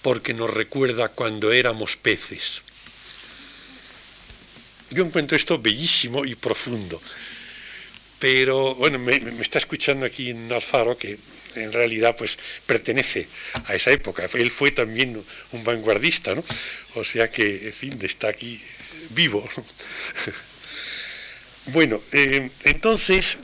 [0.01, 2.61] porque nos recuerda cuando éramos peces.
[4.91, 7.01] Yo encuentro esto bellísimo y profundo.
[8.19, 11.17] Pero, bueno, me, me está escuchando aquí en Alfaro, que
[11.55, 13.27] en realidad pues pertenece
[13.65, 14.27] a esa época.
[14.33, 16.43] Él fue también un vanguardista, ¿no?
[16.95, 18.61] O sea que, en fin, está aquí
[19.11, 19.47] vivo.
[21.67, 23.37] bueno, eh, entonces,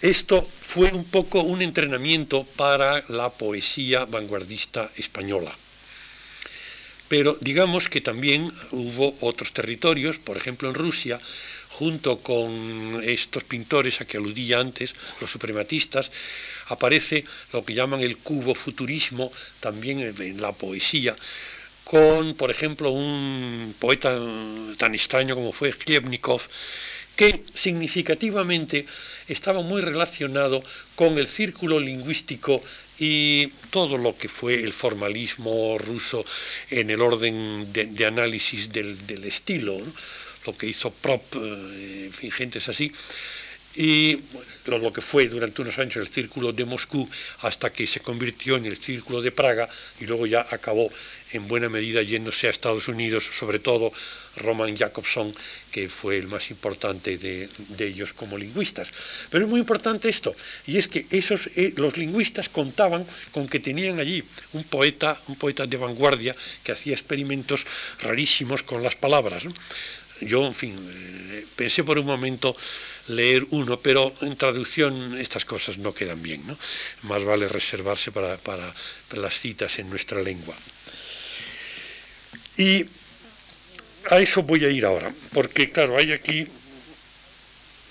[0.00, 5.52] esto fue un poco un entrenamiento para la poesía vanguardista española.
[7.08, 11.20] Pero digamos que también hubo otros territorios, por ejemplo en Rusia,
[11.68, 16.10] junto con estos pintores a que aludía antes, los suprematistas,
[16.72, 19.30] aparece lo que llaman el cubo futurismo
[19.60, 21.14] también en la poesía,
[21.84, 24.18] con, por ejemplo, un poeta
[24.78, 26.42] tan extraño como fue Klebnikov,
[27.16, 28.86] que significativamente
[29.28, 30.62] estaba muy relacionado
[30.96, 32.62] con el círculo lingüístico
[32.98, 36.24] y todo lo que fue el formalismo ruso
[36.70, 39.76] en el orden de, análisis del, estilo,
[40.46, 42.92] lo que hizo Prop, eh, en fin, gentes así,
[43.74, 44.18] y
[44.66, 47.08] lo que fue durante unos años el círculo de Moscú
[47.40, 49.68] hasta que se convirtió en el círculo de Praga
[50.00, 50.90] y luego ya acabó
[51.32, 53.92] en buena medida yéndose a Estados Unidos, sobre todo
[54.36, 55.34] Roman Jacobson,
[55.70, 58.90] que fue el más importante de, ellos como lingüistas.
[59.30, 60.34] Pero es muy importante esto,
[60.66, 65.36] y es que esos, eh, los lingüistas contaban con que tenían allí un poeta, un
[65.36, 67.64] poeta de vanguardia que hacía experimentos
[68.00, 69.44] rarísimos con las palabras.
[70.26, 70.74] Yo, en fin,
[71.32, 72.56] eh, pensé por un momento
[73.08, 76.56] leer uno, pero en traducción estas cosas no quedan bien, ¿no?
[77.02, 78.72] Más vale reservarse para,
[79.12, 80.54] las citas en nuestra lengua.
[82.56, 82.86] Y
[84.10, 86.46] a eso voy a ir ahora, porque claro, hay aquí...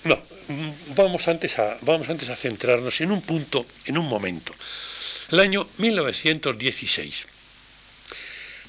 [0.04, 0.18] No,
[0.96, 4.54] vamos antes a, vamos antes a centrarnos en un punto, en un momento.
[5.30, 7.26] El año 1916.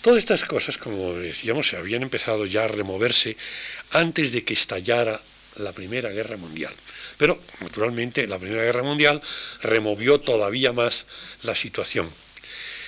[0.04, 3.38] Todas estas cosas, como decíamos, habían empezado ya a removerse
[3.92, 5.18] antes de que estallara
[5.56, 6.74] la Primera Guerra Mundial.
[7.16, 9.22] Pero, naturalmente, la Primera Guerra Mundial
[9.62, 11.06] removió todavía más
[11.44, 12.10] la situación.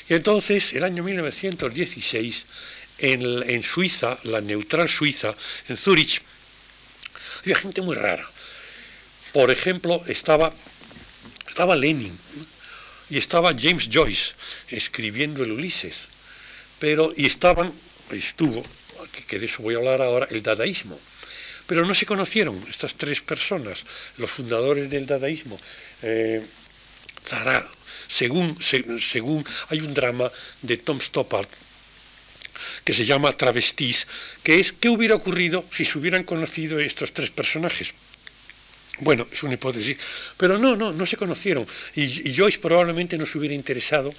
[0.10, 2.46] Y entonces, el año 1916,
[2.98, 5.34] en, Suiza, la neutral Suiza,
[5.70, 6.22] en Zúrich,
[7.44, 8.28] había gente muy rara.
[9.32, 10.54] Por ejemplo, estaba,
[11.48, 12.12] estaba Lenin
[13.10, 14.34] y estaba James Joyce
[14.68, 16.14] escribiendo el Ulises.
[16.86, 17.74] Pero, y estaban,
[18.12, 18.62] estuvo,
[19.26, 21.00] que de eso voy a hablar ahora, el dadaísmo
[21.66, 23.84] pero no se conocieron estas tres personas,
[24.18, 25.60] los fundadores del dadaísmo.
[26.04, 26.46] Eh,
[27.26, 27.66] Zara,
[28.08, 30.30] según, según hay un drama
[30.62, 31.48] de Tom Stoppard
[32.84, 34.06] que se llama Travestis,
[34.44, 37.96] que es qué hubiera ocurrido si se hubieran conocido estos tres personajes.
[39.00, 39.98] Bueno, es una hipótesis,
[40.38, 41.66] pero no, no, no se conocieron.
[41.96, 44.14] Y, y Joyce probablemente no se hubiera interesado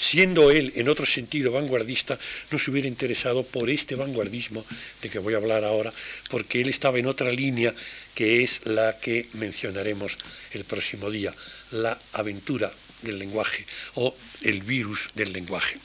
[0.00, 2.18] siendo él en otro sentido vanguardista,
[2.50, 4.64] no se hubiera interesado por este vanguardismo
[5.02, 5.92] de que voy a hablar ahora,
[6.30, 7.74] porque él estaba en otra línea
[8.14, 10.16] que es la que mencionaremos
[10.52, 11.34] el próximo día,
[11.72, 15.76] la aventura del lenguaje o el virus del lenguaje.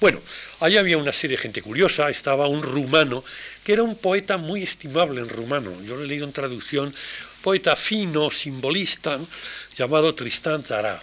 [0.00, 0.20] Bueno,
[0.60, 3.24] allí había una serie de gente curiosa, estaba un rumano
[3.64, 6.94] que era un poeta muy estimable en rumano, yo lo he leído en traducción,
[7.40, 9.18] poeta fino, simbolista,
[9.76, 11.02] llamado Tristán Zara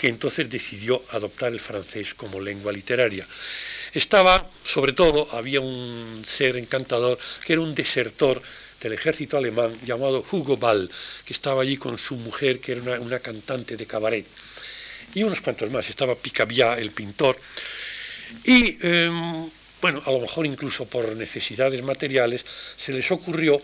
[0.00, 3.26] que entonces decidió adoptar el francés como lengua literaria.
[3.92, 8.40] Estaba, sobre todo, había un ser encantador que era un desertor
[8.80, 10.90] del ejército alemán llamado Hugo Ball,
[11.26, 14.24] que estaba allí con su mujer, que era una, cantante de cabaret,
[15.12, 15.90] y unos cuantos más.
[15.90, 17.36] Estaba Picabia, el pintor,
[18.44, 19.50] y em,
[19.82, 22.42] bueno, a lo mejor incluso por necesidades materiales,
[22.78, 23.60] se les ocurrió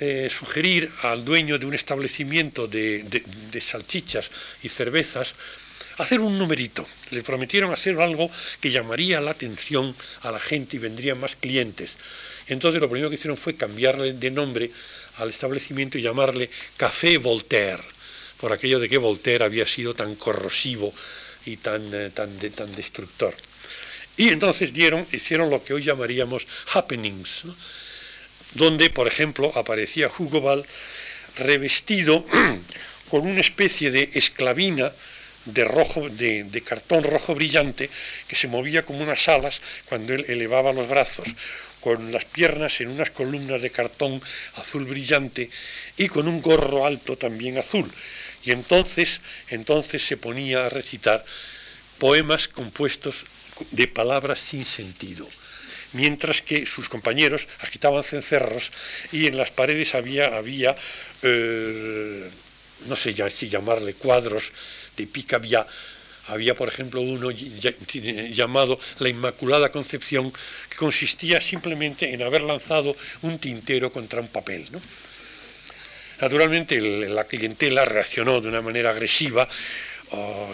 [0.00, 4.30] eh, sugerir al dueño de un establecimiento de salchichas
[4.64, 5.34] y cervezas
[5.98, 6.86] hacer un numerito.
[7.10, 8.30] Le prometieron hacer algo
[8.60, 11.96] que llamaría la atención a la gente y vendrían más clientes.
[12.48, 14.70] Entonces lo primero que hicieron fue cambiarle de nombre
[15.18, 17.82] al establecimiento y llamarle Café Voltaire,
[18.38, 20.92] por aquello de que Voltaire había sido tan corrosivo
[21.46, 23.34] y tan, eh, tan, tan destructor.
[24.16, 27.44] Y entonces dieron, hicieron lo que hoy llamaríamos happenings,
[28.54, 30.64] donde, por ejemplo, aparecía Hugo Ball
[31.36, 32.24] revestido
[33.10, 34.92] con una especie de esclavina
[35.46, 37.90] de, rojo, de, cartón rojo brillante
[38.28, 41.28] que se movía como unas alas cuando él elevaba los brazos,
[41.80, 44.20] con las piernas en unas columnas de cartón
[44.56, 45.50] azul brillante
[45.96, 47.90] y con un gorro alto también azul.
[48.44, 51.24] Y entonces, entonces se ponía a recitar
[51.98, 53.24] poemas compuestos
[53.70, 55.26] de palabras sin sentido
[55.92, 58.70] mientras que sus compañeros agitaban cencerros
[59.12, 60.76] y en las paredes había, había
[61.22, 62.28] eh,
[62.86, 64.52] no sé si llamarle cuadros
[64.96, 65.66] de Picabia.
[66.28, 70.32] Había, por ejemplo, uno llamado La Inmaculada Concepción,
[70.68, 74.66] que consistía simplemente en haber lanzado un tintero contra un papel.
[76.20, 79.48] Naturalmente, la clientela reaccionó de una manera agresiva,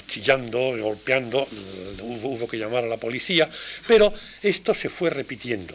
[0.06, 1.46] chillando, golpeando,
[2.00, 3.48] hubo, hubo que llamar a la policía,
[3.86, 5.74] pero esto se fue repitiendo.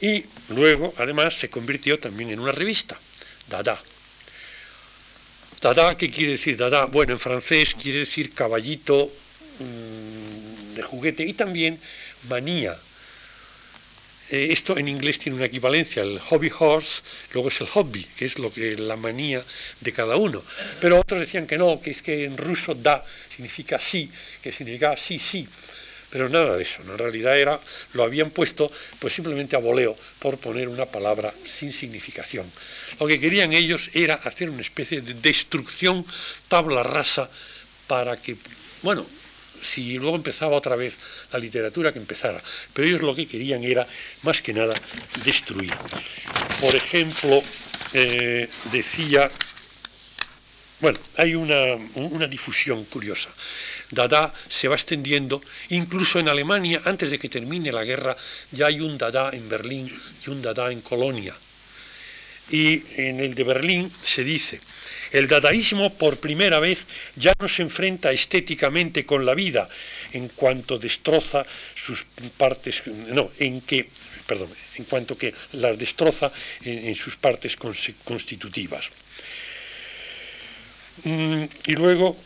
[0.00, 2.98] Y luego, además, se convirtió también en una revista,
[3.48, 3.80] Dada.
[5.60, 6.84] Dada, ¿qué quiere decir Dada?
[6.84, 9.10] Bueno, en francés quiere decir caballito
[9.58, 11.78] mm, de juguete y también
[12.28, 12.76] manía.
[14.30, 18.26] Eh, esto en inglés tiene una equivalencia, el hobby horse, luego es el hobby, que
[18.26, 19.42] es lo que la manía
[19.80, 20.42] de cada uno.
[20.80, 24.10] Pero otros decían que no, que es que en ruso da significa sí,
[24.42, 25.48] que significa sí, sí.
[26.16, 27.60] Pero nada de eso, en realidad era,
[27.92, 32.50] lo habían puesto pues simplemente a voleo por poner una palabra sin significación.
[32.98, 36.06] Lo que querían ellos era hacer una especie de destrucción
[36.48, 37.28] tabla rasa
[37.86, 38.34] para que,
[38.80, 39.04] bueno,
[39.60, 40.96] si luego empezaba otra vez
[41.32, 43.86] la literatura que empezara, pero ellos lo que querían era
[44.22, 44.74] más que nada
[45.22, 45.74] destruir.
[46.62, 47.42] Por ejemplo,
[47.92, 49.30] eh, decía,
[50.80, 53.28] bueno, hay una, una difusión curiosa.
[53.90, 58.16] Dada se va extendiendo, incluso en Alemania, antes de que termine la guerra,
[58.52, 59.86] ya hay un Dada en Berlín
[60.26, 61.34] y un Dada en Colonia.
[62.50, 64.60] Y en el de Berlín se dice,
[65.12, 69.68] el dadaísmo por primera vez ya no se enfrenta estéticamente con la vida
[70.12, 71.44] en cuanto destroza
[71.74, 72.04] sus
[72.36, 73.88] partes, no, en que,
[74.26, 76.30] perdón, en cuanto que las destroza
[76.62, 78.90] en, sus partes constitutivas.
[81.04, 82.16] Mm, y luego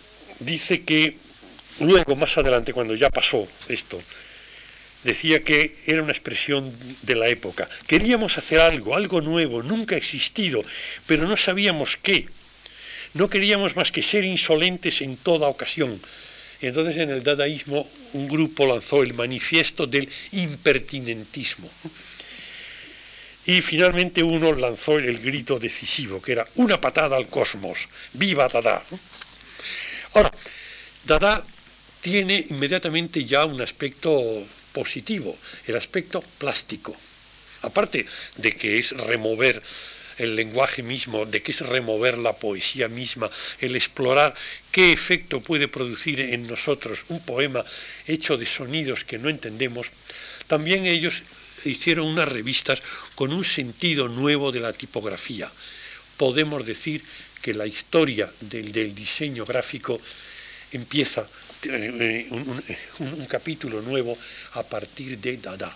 [0.41, 1.17] dice que
[1.81, 4.01] Luego, más adelante, cuando ya pasó esto,
[5.03, 6.71] decía que era una expresión
[7.03, 7.69] de la época.
[7.87, 10.63] Queríamos hacer algo, algo nuevo, nunca existido,
[11.07, 12.27] pero no sabíamos qué.
[13.15, 16.01] No queríamos más que ser insolentes en toda ocasión.
[16.61, 21.71] Entonces en el dadaísmo un grupo lanzó el manifiesto del impertinentismo.
[23.47, 28.83] Y finalmente uno lanzó el grito decisivo, que era una patada al cosmos, viva Dada.
[30.13, 30.31] Ahora,
[31.05, 31.43] Dada
[32.01, 34.23] tiene inmediatamente ya un aspecto
[34.73, 35.37] positivo,
[35.67, 36.97] el aspecto plástico.
[37.63, 39.63] Aparte de que es remover
[40.19, 44.35] el lenguaje mismo, de que es remover la poesía misma, el explorar
[44.71, 47.65] qué efecto puede producir en nosotros un poema
[48.07, 49.89] hecho de sonidos que no entendemos,
[50.47, 51.23] también ellos
[51.65, 52.83] hicieron unas revistas
[53.15, 55.51] con un sentido nuevo de la tipografía.
[56.17, 57.03] Podemos decir
[57.41, 60.01] que la historia del, del diseño gráfico
[60.73, 61.27] empieza
[61.65, 64.17] eh, un, capítulo nuevo
[64.55, 65.75] a partir de Dada,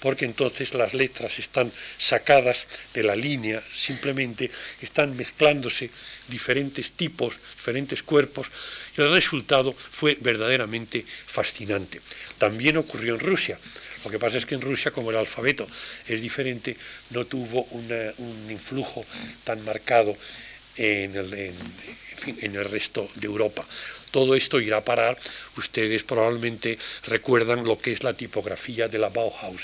[0.00, 5.90] porque entonces las letras están sacadas de la línea, simplemente están mezclándose
[6.28, 8.50] diferentes tipos, diferentes cuerpos,
[8.96, 12.00] y el resultado fue verdaderamente fascinante.
[12.38, 13.58] También ocurrió en Rusia.
[14.04, 15.68] Lo que pasa es que en Rusia, como el alfabeto
[16.08, 16.74] es diferente,
[17.10, 19.04] no tuvo un influjo
[19.44, 20.16] tan marcado
[20.76, 23.64] en el, resto de Europa.
[24.10, 25.16] Todo esto irá a parar,
[25.56, 29.62] ustedes probablemente recuerdan lo que es la tipografía de la Bauhaus,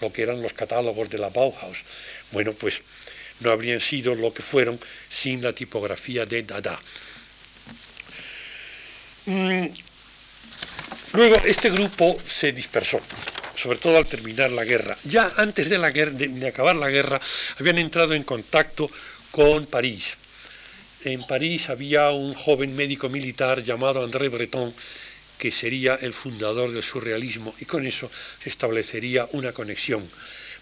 [0.00, 1.78] lo que eran los catálogos de la Bauhaus.
[2.32, 2.82] Bueno, pues
[3.40, 6.78] no habrían sido lo que fueron sin la tipografía de Dada.
[9.24, 9.66] Mm,
[11.14, 13.00] luego este grupo se dispersó,
[13.56, 14.96] sobre todo al terminar la guerra.
[15.04, 17.20] Ya antes de acabar la guerra
[17.58, 18.90] habían entrado en contacto
[19.30, 20.16] con París
[21.04, 24.72] en París había un joven médico militar llamado André Breton,
[25.38, 28.10] que sería el fundador del surrealismo, y con eso
[28.42, 30.08] se establecería una conexión.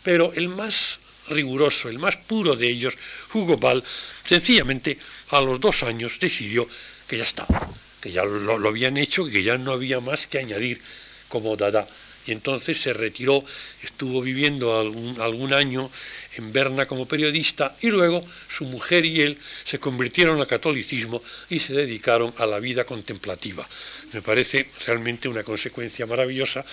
[0.02, 2.94] Pero el más riguroso, el más puro de ellos,
[3.34, 3.84] Hugo Ball,
[4.24, 4.98] sencillamente
[5.30, 6.66] a los dos años decidió
[7.06, 7.70] que ya estaba,
[8.00, 10.80] que ya lo, habían hecho, que ya no había más que añadir
[11.28, 11.86] como Dada
[12.26, 13.42] y entonces se retiró,
[13.82, 15.90] estuvo viviendo algún, año
[16.36, 21.58] en Berna como periodista y luego su mujer y él se convirtieron al catolicismo y
[21.58, 23.66] se dedicaron a la vida contemplativa.
[24.12, 26.64] Me parece realmente una consecuencia maravillosa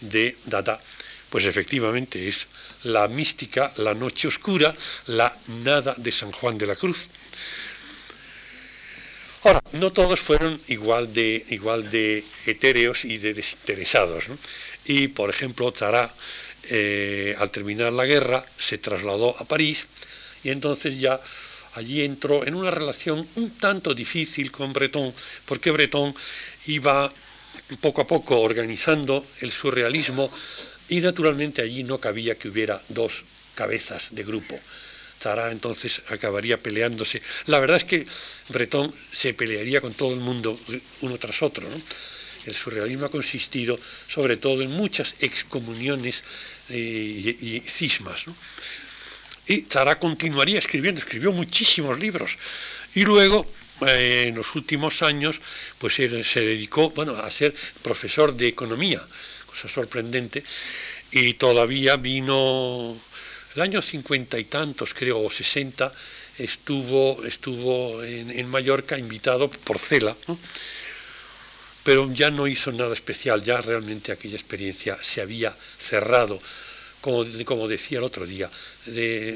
[0.00, 0.80] de Dada.
[1.30, 2.46] Pues efectivamente es
[2.84, 4.74] la mística, la noche oscura,
[5.06, 7.08] la nada de San Juan de la Cruz.
[9.44, 14.24] Ahora, no todos fueron igual de, igual de etéreos y de desinteresados.
[14.86, 16.12] Y, por ejemplo, Zara,
[16.64, 19.86] eh, al terminar la guerra, se trasladó a París
[20.42, 21.20] y entonces ya
[21.74, 25.12] allí entró en una relación un tanto difícil con Breton,
[25.46, 26.14] porque Breton
[26.66, 27.12] iba
[27.80, 30.30] poco a poco organizando el surrealismo
[30.88, 33.24] y naturalmente allí no cabía que hubiera dos
[33.54, 34.58] cabezas de grupo.
[35.20, 37.22] Zara entonces acabaría peleándose.
[37.46, 38.06] La verdad es que
[38.50, 40.58] Breton se pelearía con todo el mundo
[41.00, 41.66] uno tras otro.
[42.46, 43.78] El surrealismo ha consistido
[44.08, 46.22] sobre todo en muchas excomuniones
[46.70, 48.24] eh, y, cismas.
[49.46, 52.36] Y Zara continuaría escribiendo, escribió muchísimos libros.
[52.94, 53.46] Y luego,
[53.86, 55.40] eh, en los últimos años,
[55.78, 59.02] pues se dedicó bueno, a ser profesor de economía,
[59.46, 60.42] cosa sorprendente,
[61.10, 62.96] y todavía vino
[63.54, 65.92] el año cincuenta y tantos, creo, o sesenta,
[66.38, 70.16] estuvo, estuvo en, Mallorca invitado por Cela,
[71.84, 76.40] pero ya no hizo nada especial, ya realmente aquella experiencia se había cerrado,
[77.00, 78.50] como, como decía el otro día,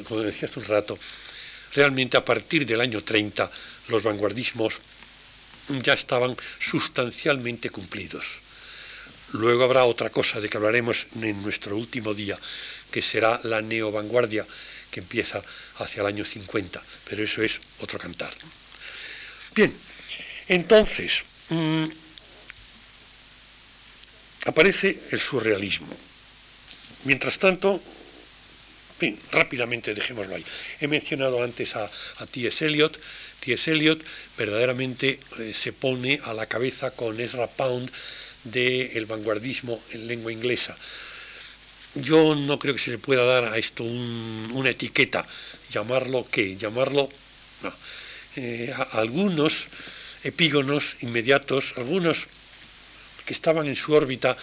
[0.09, 0.99] como decía hace un rato,
[1.75, 3.51] realmente a partir del año 30
[3.89, 4.75] los vanguardismos
[5.83, 8.25] ya estaban sustancialmente cumplidos.
[9.33, 12.39] Luego habrá otra cosa de que hablaremos en nuestro último día,
[12.91, 14.47] que será la neovanguardia
[14.91, 15.43] que empieza
[15.79, 18.33] hacia el año 50, pero eso es otro cantar.
[19.55, 19.75] Bien,
[20.49, 21.85] entonces, mm,
[24.49, 25.95] aparece el surrealismo.
[27.05, 27.81] Mientras tanto,
[29.31, 30.45] rápidamente dejémoslo ahí.
[30.81, 31.89] He mencionado antes a,
[32.31, 32.67] T.S.
[32.67, 32.99] Eliot.
[33.41, 33.71] T.S.
[33.71, 34.03] Eliot
[34.37, 37.91] verdaderamente eh, se pone a la cabeza con Ezra Pound
[38.45, 40.77] del vanguardismo en lengua inglesa.
[41.95, 45.25] Yo no creo que se le pueda dar a esto una etiqueta,
[45.71, 47.09] llamarlo qué, llamarlo...
[48.37, 49.67] Eh, algunos
[50.23, 52.29] epígonos inmediatos, algunos
[53.29, 54.35] que estaban en su órbita,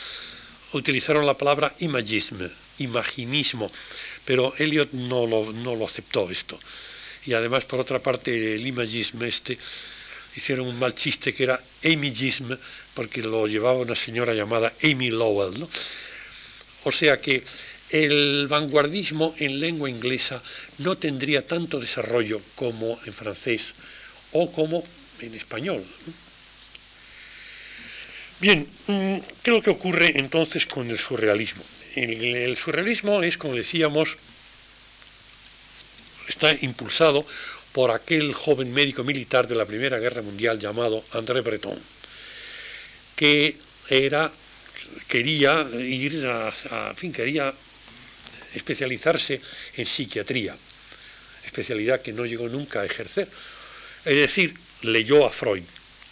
[0.73, 3.71] utilizaron la palabra imagisme, imaginismo,
[4.25, 6.59] pero Eliot no lo, no lo aceptó esto.
[7.25, 9.57] Y además, por otra parte, el imagisme este,
[10.35, 12.59] hicieron un mal chiste que era amigisme,
[12.93, 15.67] porque lo llevaba una señora llamada Amy Lowell, ¿no?
[16.83, 17.43] O sea que
[17.89, 20.43] el vanguardismo en lengua inglesa
[20.77, 23.73] no tendría tanto desarrollo como en francés
[24.33, 24.83] o como
[25.21, 25.83] en español.
[28.39, 31.63] Bien, ¿qué es lo que ocurre entonces con el surrealismo?
[31.95, 34.17] El, surrealismo es, como decíamos,
[36.27, 37.25] está impulsado
[37.71, 41.79] por aquel joven médico militar de la Primera Guerra Mundial llamado André Breton,
[43.15, 43.55] que
[43.89, 44.29] era
[45.07, 47.53] quería ir a, fin, quería
[48.53, 49.39] especializarse
[49.77, 50.55] en psiquiatría,
[51.45, 53.29] especialidad que no llegó nunca a ejercer.
[54.03, 55.63] Es decir, leyó a Freud,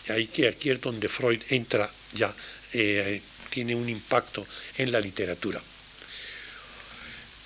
[0.08, 2.34] y ahí aquí es donde Freud entra ya,
[2.74, 4.46] eh, tiene un impacto
[4.78, 5.62] en la literatura.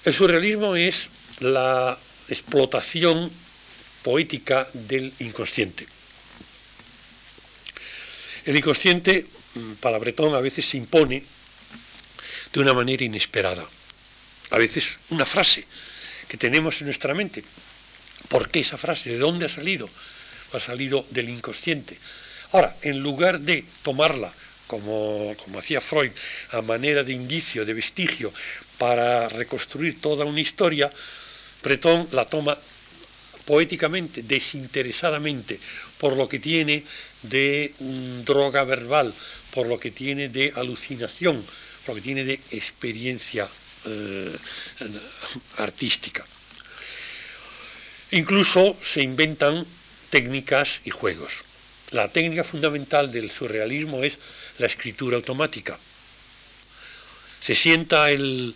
[0.05, 1.09] El surrealismo es
[1.39, 1.97] la
[2.30, 3.30] explotación
[4.03, 5.86] poética del inconsciente.
[8.45, 11.24] El inconsciente Mm, para Breton a veces se impone
[12.53, 13.65] de una manera inesperada.
[14.51, 15.65] A veces una frase
[16.28, 17.43] que tenemos en nuestra mente.
[18.30, 19.11] ¿Por qué esa frase?
[19.11, 19.89] ¿De dónde ha salido?
[20.53, 21.97] Ha salido del inconsciente.
[22.53, 24.32] Ahora, en lugar de tomarla
[24.68, 26.11] como, como hacía Freud,
[26.51, 28.32] a manera de indicio, de vestigio,
[28.78, 30.91] para reconstruir toda una historia,
[31.63, 32.57] Breton la toma
[33.45, 35.59] poéticamente, desinteresadamente,
[35.97, 36.84] por lo que tiene
[37.24, 39.13] de mm, droga verbal,
[39.51, 41.43] por lo que tiene de alucinación,
[41.86, 43.47] por lo que tiene de experiencia
[43.86, 44.36] eh,
[45.57, 46.26] artística.
[48.11, 49.65] Incluso se inventan
[50.09, 51.46] técnicas y juegos.
[51.91, 54.17] La técnica fundamental del surrealismo es
[54.59, 55.79] la escritura automática.
[57.39, 58.53] Se sienta el,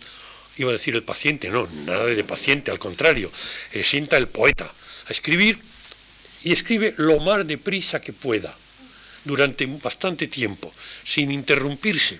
[0.58, 3.30] iba a decir el paciente, no, nada de paciente, al contrario,
[3.72, 4.70] se sienta el poeta
[5.08, 5.58] a escribir
[6.44, 8.54] y escribe lo más deprisa que pueda
[9.24, 10.72] durante bastante tiempo,
[11.04, 12.18] sin interrumpirse.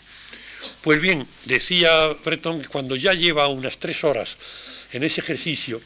[0.80, 4.36] Pues bien, decía Breton que cuando ya lleva unas tres horas
[4.92, 5.80] en ese ejercicio,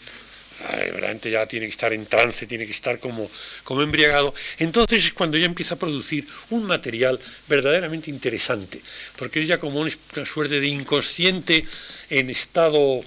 [0.60, 3.30] verdaderamente ya tiene que estar en trance, tiene que estar como,
[3.64, 4.34] como embriagado.
[4.58, 8.80] Entonces es cuando ya empieza a producir un material verdaderamente interesante,
[9.16, 9.92] porque es ya como una
[10.26, 11.64] suerte de inconsciente
[12.10, 13.04] en estado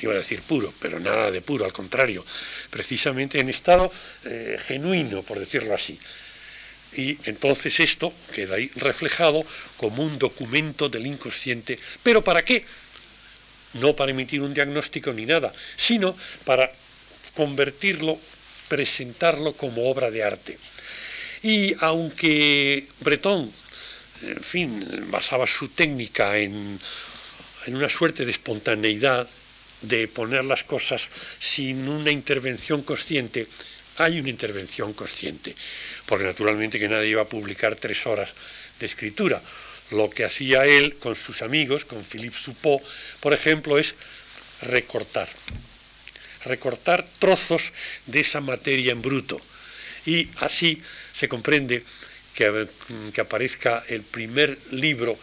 [0.00, 2.24] iba a decir puro, pero nada de puro, al contrario,
[2.70, 3.90] precisamente en estado
[4.24, 5.98] eh, genuino, por decirlo así.
[6.94, 9.44] Y entonces esto queda ahí reflejado
[9.76, 11.78] como un documento del inconsciente.
[12.02, 12.64] ¿Pero para qué?
[13.74, 16.70] No para emitir un diagnóstico ni nada, sino para
[17.34, 18.18] convertirlo,
[18.68, 20.58] presentarlo como obra de arte.
[21.42, 23.50] Y aunque Breton,
[24.22, 26.78] en fin, basaba su técnica en,
[27.66, 29.28] en una suerte de espontaneidad,
[29.82, 31.08] de poner las cosas
[31.40, 33.48] sin una intervención consciente,
[33.98, 35.54] hay una intervención consciente,
[36.06, 38.30] porque naturalmente que nadie iba a publicar tres horas
[38.78, 39.42] de escritura.
[39.92, 42.82] Lo que hacía él con sus amigos, con Philippe Suppot,
[43.20, 43.94] por ejemplo, es
[44.62, 45.28] recortar,
[46.44, 47.72] recortar trozos
[48.06, 49.40] de esa materia en bruto.
[50.06, 50.82] Y así
[51.12, 51.84] se comprende
[52.34, 52.66] que,
[53.12, 55.18] que aparezca el primer libro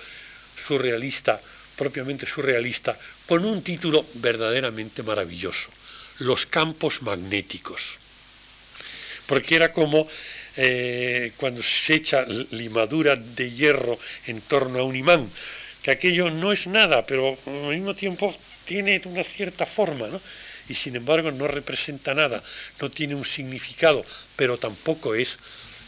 [0.55, 1.41] surrealista,
[1.76, 5.70] propiamente surrealista, con un título verdaderamente maravilloso,
[6.20, 7.97] Los campos magnéticos.
[9.26, 10.07] Porque era como
[10.57, 13.97] eh, cuando se echa limadura de hierro
[14.27, 15.29] en torno a un imán,
[15.81, 18.35] que aquello no es nada, pero al mismo tiempo
[18.65, 20.21] tiene una cierta forma, ¿no?
[20.67, 22.43] y sin embargo no representa nada,
[22.79, 25.37] no tiene un significado, pero tampoco es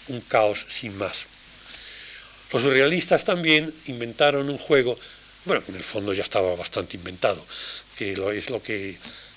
[0.07, 1.25] un caos sin más.
[2.51, 4.97] Los surrealistas también inventaron un juego
[5.45, 7.43] bueno, en el fondo ya estaba bastante inventado,
[7.97, 8.95] que es lo que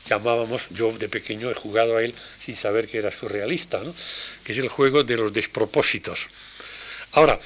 [0.08, 3.94] llamábamos, yo de pequeño he jugado a él sin saber que era surrealista, ¿no?
[4.44, 6.26] que es el juego de los despropósitos.
[7.12, 7.38] Ahora,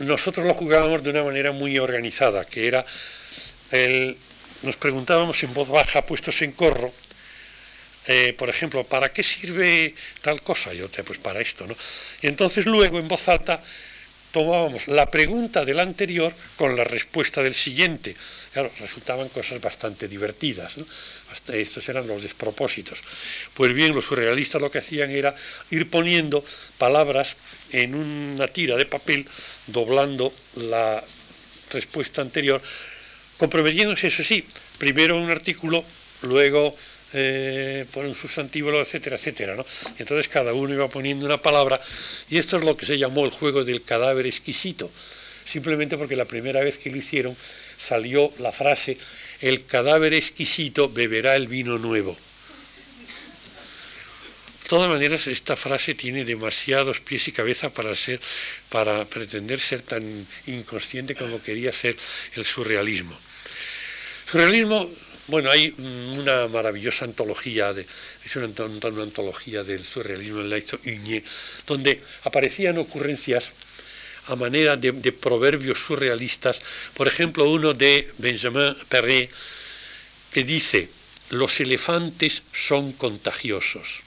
[0.00, 2.84] nosotros lo jugábamos de una manera muy organizada, que era,
[3.70, 4.16] el,
[4.62, 6.92] nos preguntábamos en voz baja, puestos en corro,
[8.06, 10.72] eh, por ejemplo, ¿para qué sirve tal cosa?
[10.72, 11.76] Yo, pues para esto, ¿no?
[12.20, 13.62] Y entonces luego en voz alta
[14.32, 18.16] tomábamos la pregunta del anterior con la respuesta del siguiente.
[18.52, 20.74] Claro, resultaban cosas bastante divertidas.
[21.52, 22.98] estos eran los despropósitos.
[23.54, 25.34] Pues bien, los surrealistas lo que hacían era
[25.70, 26.44] ir poniendo
[26.78, 27.36] palabras
[27.70, 29.26] en una tira de papel,
[29.66, 31.02] doblando la
[31.70, 32.60] respuesta anterior,
[33.38, 34.44] comprometiéndose, eso sí,
[34.78, 35.84] primero un artículo,
[36.22, 36.76] luego
[37.14, 39.54] eh, por un sustantivo, etcétera, etcétera.
[39.54, 39.64] ¿no?
[39.98, 41.80] Entonces cada uno iba poniendo una palabra
[42.30, 44.90] y esto es lo que se llamó el juego del cadáver exquisito,
[45.44, 47.36] simplemente porque la primera vez que lo hicieron
[47.78, 48.96] salió la frase,
[49.40, 52.16] el cadáver exquisito beberá el vino nuevo.
[54.62, 58.20] De todas maneras, esta frase tiene demasiados pies y cabeza para, ser,
[58.70, 60.02] para pretender ser tan
[60.46, 61.94] inconsciente como quería ser
[62.36, 63.18] el surrealismo.
[64.30, 64.88] Surrealismo
[65.28, 67.86] bueno, hay una maravillosa antología, de,
[68.24, 70.78] es una, antología del surrealismo en la hizo
[71.66, 73.50] donde aparecían ocurrencias
[74.26, 76.60] a manera de, proverbios surrealistas.
[76.94, 79.30] Por ejemplo, uno de Benjamin Perret
[80.32, 80.88] que dice,
[81.30, 84.00] los elefantes son contagiosos.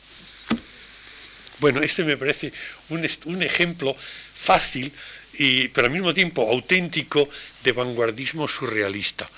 [1.60, 2.52] Bueno, este me parece
[2.90, 4.92] un, un ejemplo fácil,
[5.38, 7.30] y, pero al mismo tiempo auténtico,
[7.64, 9.30] de vanguardismo surrealista.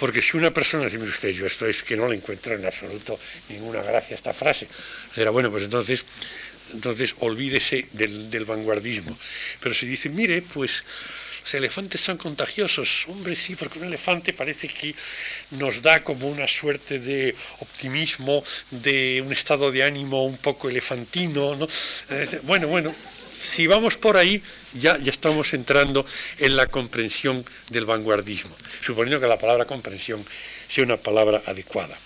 [0.00, 2.64] Porque si una persona dice, mire usted, yo esto es que no le encuentro en
[2.64, 3.20] absoluto
[3.50, 4.66] ninguna gracia esta frase,
[5.14, 6.06] era bueno, pues entonces,
[6.72, 9.14] entonces olvídese del, vanguardismo.
[9.60, 10.82] Pero si dice, mire, pues
[11.42, 13.04] los elefantes son contagiosos.
[13.08, 14.94] Hombre, sí, porque un elefante parece que
[15.50, 21.56] nos da como una suerte de optimismo, de un estado de ánimo un poco elefantino.
[21.56, 21.68] ¿no?
[22.08, 22.94] Eh, bueno, bueno,
[23.40, 24.42] si vamos por ahí,
[24.74, 26.04] ya, ya estamos entrando
[26.38, 30.24] en la comprensión del vanguardismo, suponiendo que la palabra comprensión
[30.68, 31.96] sea una palabra adecuada.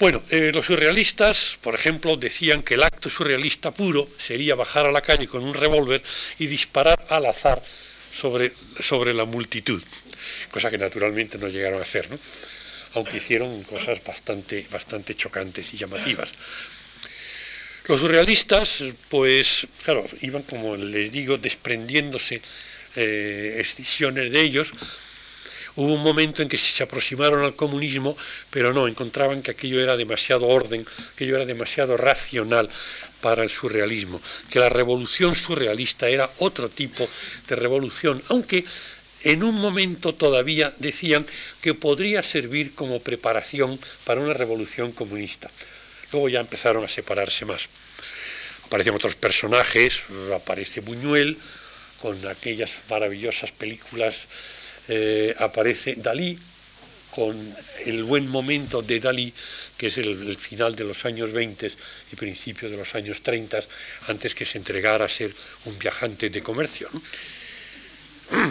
[0.00, 4.92] Bueno, eh, los surrealistas, por ejemplo, decían que el acto surrealista puro sería bajar a
[4.92, 6.02] la calle con un revólver
[6.38, 7.62] y disparar al azar
[8.12, 9.82] sobre, sobre la multitud,
[10.50, 12.18] cosa que naturalmente no llegaron a hacer, ¿no?
[12.94, 16.32] aunque hicieron cosas bastante, bastante chocantes y llamativas.
[17.90, 22.40] Los surrealistas, pues, claro, iban, como les digo, desprendiéndose
[22.94, 24.70] eh, excisiones de ellos.
[25.74, 28.16] Hubo un momento en que se aproximaron al comunismo,
[28.48, 32.70] pero no, encontraban que aquello era demasiado orden, que aquello era demasiado racional
[33.20, 37.08] para el surrealismo, que la revolución surrealista era otro tipo
[37.48, 38.64] de revolución, aunque
[39.24, 41.26] en un momento todavía decían
[41.60, 45.50] que podría servir como preparación para una revolución comunista.
[46.12, 47.68] Luego ya empezaron a separarse más.
[48.66, 50.00] Aparecen otros personajes,
[50.34, 51.36] aparece Buñuel
[52.00, 54.26] con aquellas maravillosas películas,
[54.88, 56.38] eh, aparece Dalí,
[57.10, 57.36] con
[57.86, 59.32] el buen momento de Dalí,
[59.76, 61.70] que es el, final de los años 20
[62.12, 63.60] y principio de los años 30,
[64.08, 65.34] antes que se entregara a ser
[65.64, 66.88] un viajante de comercio.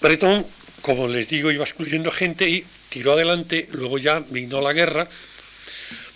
[0.00, 0.46] Breton,
[0.82, 5.08] como les digo, iba excluyendo gente y tiró adelante, luego ya vino la guerra.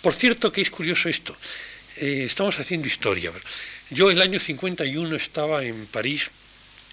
[0.05, 1.35] Por cierto que es curioso esto,
[1.97, 3.31] eh, estamos haciendo historia.
[3.89, 6.29] Yo el año 51 estaba en París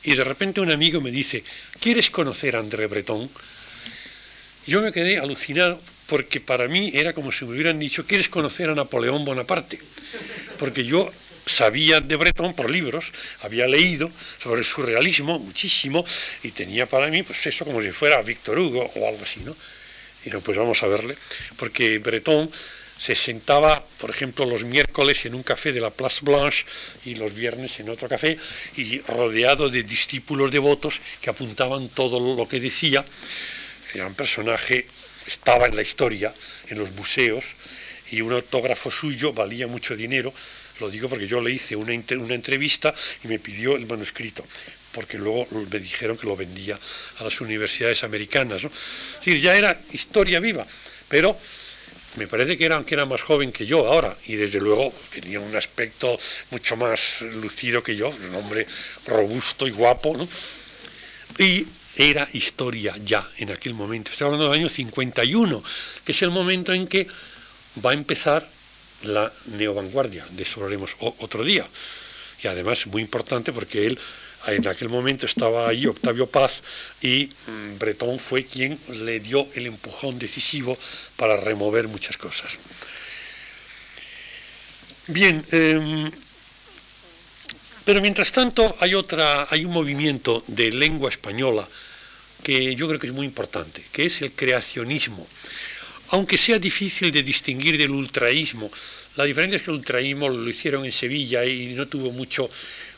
[0.02, 1.44] y de repente un amigo me dice,
[1.78, 3.28] ¿quieres conocer a André Breton?
[4.66, 8.70] Yo me quedé alucinado porque para mí era como si me hubieran dicho, ¿quieres conocer
[8.70, 9.78] a Napoleón Bonaparte?
[10.58, 11.12] Porque yo
[11.44, 14.10] sabía de Breton por libros, había leído
[14.42, 16.02] sobre el surrealismo muchísimo
[16.42, 19.54] y tenía para mí pues eso como si fuera Víctor Hugo o algo así, ¿no?
[20.24, 21.14] Y no, pues vamos a verle,
[21.58, 22.48] porque Breton
[23.02, 26.64] se sentaba, por ejemplo, los miércoles en un café de la Place Blanche
[27.04, 28.38] y los viernes en otro café,
[28.76, 33.04] y rodeado de discípulos devotos que apuntaban todo lo que decía.
[33.92, 34.86] Era un personaje,
[35.26, 36.32] estaba en la historia,
[36.68, 37.44] en los museos,
[38.12, 40.32] y un autógrafo suyo valía mucho dinero.
[40.78, 42.94] Lo digo porque yo le hice una, entrevista
[43.24, 44.44] y me pidió el manuscrito
[44.92, 46.78] porque luego me dijeron que lo vendía
[47.18, 48.62] a las universidades americanas.
[48.62, 48.68] ¿no?
[48.68, 50.66] Es decir, ya era historia viva,
[51.08, 51.34] pero
[52.16, 55.40] me parece que era, que era más joven que yo ahora y desde luego tenía
[55.40, 56.18] un aspecto
[56.50, 58.66] mucho más lucido que yo, un hombre
[59.06, 60.28] robusto y guapo, ¿no?
[61.38, 64.10] Y era historia ya en aquel momento.
[64.10, 65.62] Estoy hablando del año 51,
[66.04, 67.06] que es el momento en que
[67.84, 68.46] va a empezar
[69.02, 71.66] la neovanguardia, de eso hablaremos otro día.
[72.42, 73.98] Y además muy importante porque él
[74.46, 76.62] en aquel momento estaba ahí Octavio Paz
[77.00, 80.76] y mm, Bretón fue quien le dio el empujón decisivo
[81.16, 82.58] para remover muchas cosas.
[85.08, 86.10] Bien, em,
[87.84, 91.66] pero mientras tanto hay, otra, hay un movimiento de lengua española
[92.42, 95.26] que yo creo que es muy importante, que es el creacionismo.
[96.10, 98.70] Aunque sea difícil de distinguir del ultraísmo,
[99.16, 102.48] la diferencia es que el ultraísmo lo hicieron en Sevilla y no tuvo mucho,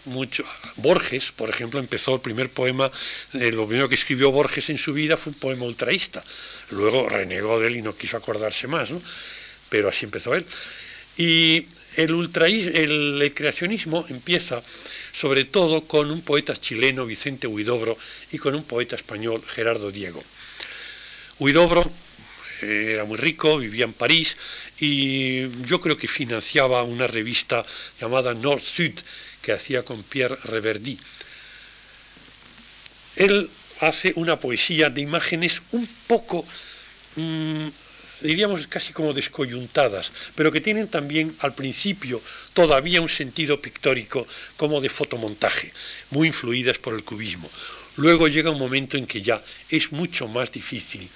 [0.07, 0.45] mucho.
[0.77, 2.91] Borges, por ejemplo, empezó el primer poema,
[3.33, 6.23] eh, lo primero que escribió Borges en su vida fue un poema ultraísta.
[6.71, 9.01] Luego renegó de él y no quiso acordarse más, ¿no?
[9.69, 10.45] Pero así empezó él.
[11.17, 14.63] Y el, ultraísmo, el, creacionismo empieza
[15.13, 17.97] sobre todo con un poeta chileno, Vicente Huidobro,
[18.33, 20.23] y con un poeta español, Gerardo Diego.
[21.39, 21.91] Huidobro
[22.63, 24.37] eh, era muy rico, vivía en París
[24.81, 27.65] y yo creo que financiaba una revista
[28.01, 28.93] llamada Nord-Sud,
[29.45, 30.99] que hacía con Pierre Reverdy.
[33.17, 36.47] Él hace una poesía de imágenes un poco,
[37.17, 37.69] mm,
[38.23, 42.23] diríamos casi como descoyuntadas, pero que tienen también al principio
[42.55, 44.27] todavía un sentido pictórico
[44.57, 45.73] como de fotomontaje,
[46.11, 47.51] muy influidas por el cubismo.
[47.97, 51.07] Luego llega un momento en que ya es mucho más difícil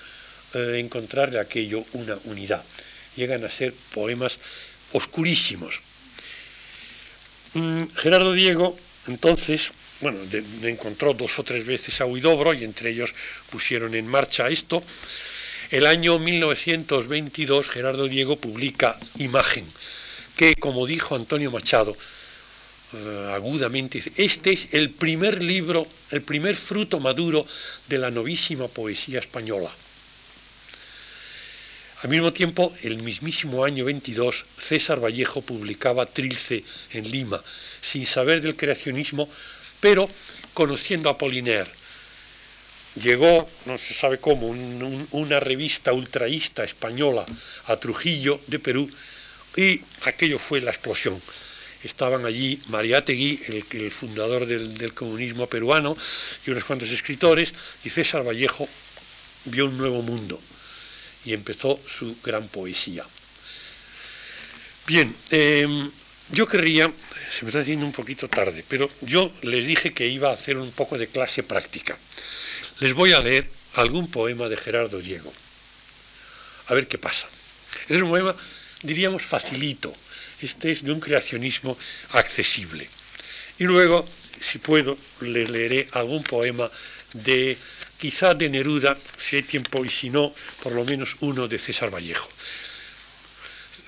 [0.55, 2.63] eh, encontrar de aquello una unidad.
[3.17, 4.39] Llegan a ser poemas
[4.93, 5.81] oscurísimos,
[7.59, 8.77] Mm, Gerardo Diego,
[9.09, 10.19] entonces, bueno,
[10.63, 13.13] encontró dos o tres veces a Huidobro y entre ellos
[13.51, 14.81] pusieron en marcha esto.
[15.71, 19.67] El año 1922 Gerardo Diego publica Imagen,
[20.37, 21.97] que como dijo Antonio Machado,
[22.95, 27.45] eh, agudamente dice, este es el primer libro, el primer fruto maduro
[27.89, 29.71] de la novísima poesía española.
[32.03, 37.43] Al mismo tiempo, el mismísimo año 22, César Vallejo publicaba Trilce en Lima,
[37.83, 39.29] sin saber del creacionismo,
[39.81, 40.09] pero
[40.55, 41.69] conociendo a Apollinaire.
[43.03, 44.47] Llegó, no se sabe cómo,
[45.11, 47.27] una revista ultraísta española
[47.67, 48.89] a Trujillo de Perú
[49.57, 51.21] y aquello fue la explosión.
[51.83, 55.97] Estaban allí Mariátegui, el, el fundador del comunismo peruano,
[56.47, 58.69] y unos cuantos escritores, y César Vallejo
[59.47, 60.41] vio un nuevo mundo
[61.25, 63.05] y empezó su gran poesía.
[64.87, 65.91] Bien, em,
[66.31, 66.91] yo querría,
[67.31, 70.57] se me está haciendo un poquito tarde, pero yo les dije que iba a hacer
[70.57, 71.99] un poco de clase práctica.
[72.81, 75.33] Les voy a leer algún poema de Gerardo Diego.
[76.69, 77.27] A ver qué pasa.
[77.89, 78.35] Es un poema,
[78.83, 79.95] diríamos, facilito.
[80.41, 81.77] Este es de un creacionismo
[82.11, 82.89] accesible.
[83.59, 84.09] Y luego,
[84.41, 86.71] si puedo, les leeré algún poema
[87.13, 87.57] de
[87.99, 90.33] quizá de Neruda, si hay tiempo, y si no,
[90.63, 92.29] por lo menos uno de César Vallejo.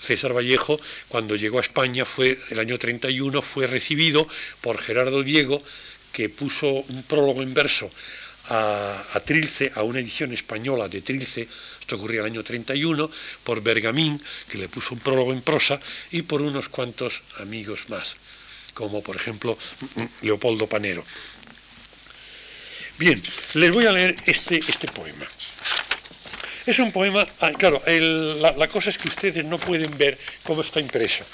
[0.01, 4.27] César Vallejo, cuando llegó a España, fue el año 31, fue recibido
[4.61, 5.63] por Gerardo Diego,
[6.13, 7.91] que puso un prólogo en verso
[8.49, 11.47] a, Trilce, a una edición española de Trilce,
[11.81, 13.11] esto ocurría el año 31,
[13.45, 15.79] por Bergamín, que le puso un prólogo en prosa,
[16.11, 18.17] y por unos cuantos amigos más,
[18.75, 19.57] como por ejemplo
[20.23, 21.05] Leopoldo Panero.
[23.01, 23.19] Bien,
[23.55, 25.27] les voy a leer este, este poema.
[26.67, 30.81] Es un poema, ah, claro, la, cosa es que ustedes no pueden ver cómo está
[30.81, 31.25] impreso.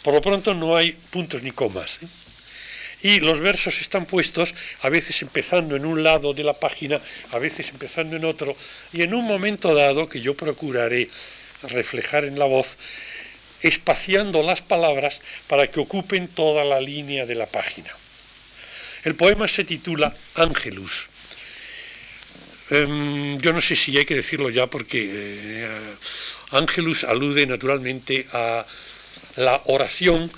[0.00, 1.98] Por lo pronto no hay puntos ni comas.
[2.02, 2.06] ¿eh?
[3.02, 6.98] Y los versos están puestos a veces empezando en un lado de la página,
[7.30, 8.56] a veces empezando en otro,
[8.94, 11.10] y en un momento dado, que yo procuraré
[11.64, 12.78] reflejar en la voz,
[13.60, 17.90] espaciando las palabras para que ocupen toda la línea de la página.
[19.06, 21.06] El poema se titula Ángelus.
[22.70, 25.94] Em, yo no sé si hay que decirlo ya porque eh,
[26.50, 28.66] Ángelus alude naturalmente a
[29.36, 30.28] la oración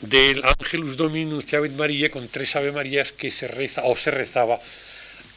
[0.00, 4.58] del Ángelus Dominus Ave María con tres Ave Marías que se reza o se rezaba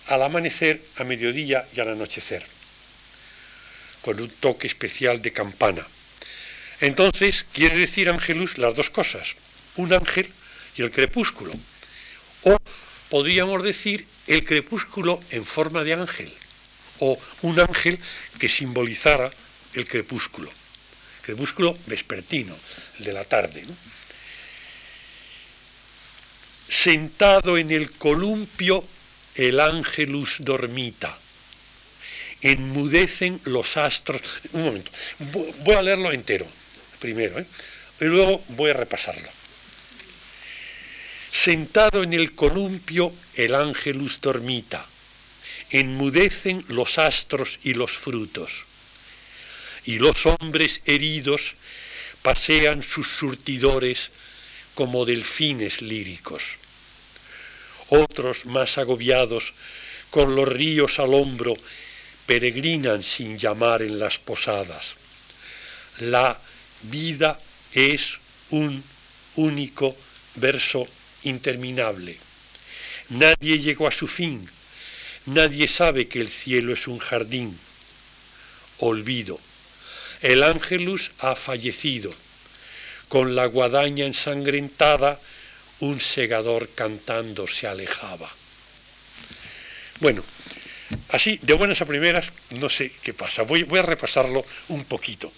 [0.08, 2.46] al amanecer, a mediodía y al anochecer,
[4.04, 5.86] con un toque especial de campana.
[6.80, 9.36] Entonces, quiere decir Ángelus las dos cosas,
[9.76, 10.30] un ángel
[10.78, 11.52] y el crepúsculo.
[12.44, 12.58] O
[13.10, 16.32] podríamos decir el crepúsculo en forma de ángel,
[17.00, 18.00] o un ángel
[18.40, 19.32] que simbolizara
[19.74, 20.52] el crepúsculo,
[21.22, 22.56] crepúsculo vespertino,
[23.00, 23.66] el de la tarde.
[26.68, 28.84] Sentado en el columpio,
[29.36, 31.18] el ángelus dormita.
[32.42, 34.22] Enmudecen los astros.
[34.52, 34.92] Un momento,
[35.64, 36.46] voy a leerlo entero
[37.00, 37.46] primero, ¿eh?
[38.02, 39.30] y luego voy a repasarlo.
[41.32, 44.86] Sentado en el columpio, el ángelus dormita.
[45.70, 48.66] Enmudecen los astros y los frutos.
[49.86, 51.54] Y los hombres heridos
[52.22, 54.10] pasean sus surtidores
[54.74, 56.44] como delfines líricos.
[57.90, 59.54] Otros más agobiados,
[60.10, 61.56] con los ríos al hombro,
[62.26, 64.96] peregrinan sin llamar en las posadas.
[66.00, 66.38] La
[66.84, 67.40] vida
[67.74, 68.18] es
[68.50, 68.84] un
[69.36, 69.96] único
[70.36, 70.88] verso
[71.28, 72.18] interminable.
[73.10, 74.50] Nadie llegó a su fin.
[75.26, 77.58] Nadie sabe que el cielo es un jardín.
[78.80, 79.40] Olvido.
[80.22, 82.12] El ángelus ha fallecido.
[83.08, 85.20] Con la guadaña ensangrentada,
[85.80, 88.30] un segador cantando se alejaba.
[90.00, 90.24] Bueno,
[91.10, 93.44] así, de buenas a primeras, no sé qué pasa.
[93.44, 95.32] Voy, voy a repasarlo un poquito.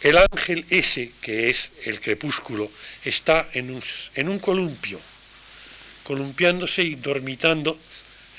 [0.00, 2.70] El ángel ese, que es el crepúsculo,
[3.04, 3.82] está en un,
[4.14, 5.00] en un columpio,
[6.04, 7.76] columpiándose y dormitando.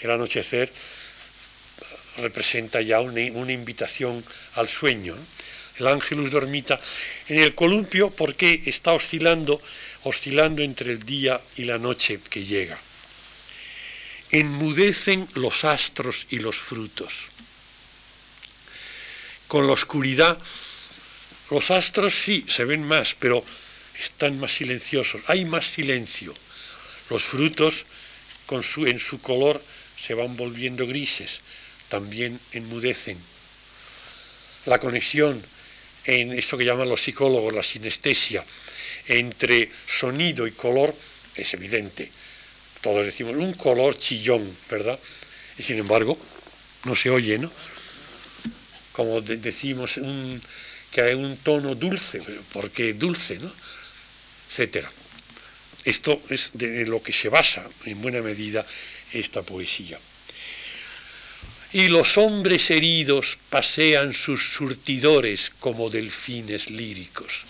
[0.01, 0.72] El anochecer
[2.18, 4.24] representa ya una, invitación
[4.55, 5.16] al sueño.
[5.80, 6.80] El ángel dormita
[7.28, 9.62] en el columpio porque está oscilando,
[10.03, 12.78] oscilando entre el día y la noche que llega.
[14.32, 17.30] Enmudecen los astros y los frutos.
[19.47, 20.38] Con la oscuridad
[21.52, 23.43] los astros sí se ven más, pero
[24.00, 26.34] están más silenciosos, hay más silencio.
[27.10, 27.86] Los frutos
[28.78, 29.62] en su color
[29.97, 31.41] se van volviendo grises,
[31.88, 33.18] también enmudecen.
[34.66, 35.41] La conexión
[36.06, 38.43] en esto que llaman los psicólogos la sinestesia
[39.08, 40.93] entre sonido y color
[41.36, 42.12] es evidente.
[42.82, 44.97] Todos decimos un color chillón, ¿verdad?
[45.58, 46.18] Y sin embargo,
[46.86, 47.52] no se oye, ¿no?
[48.93, 50.41] Como decimos, un,
[50.92, 52.22] que hay un tono dulce,
[52.52, 53.52] porque dulce, ¿no?
[54.50, 54.92] etcétera.
[55.86, 58.66] Esto es de lo que se basa en buena medida
[59.14, 60.00] esta poesía.
[61.72, 67.44] Y los hombres heridos pasean sus surtidores como delfines líricos.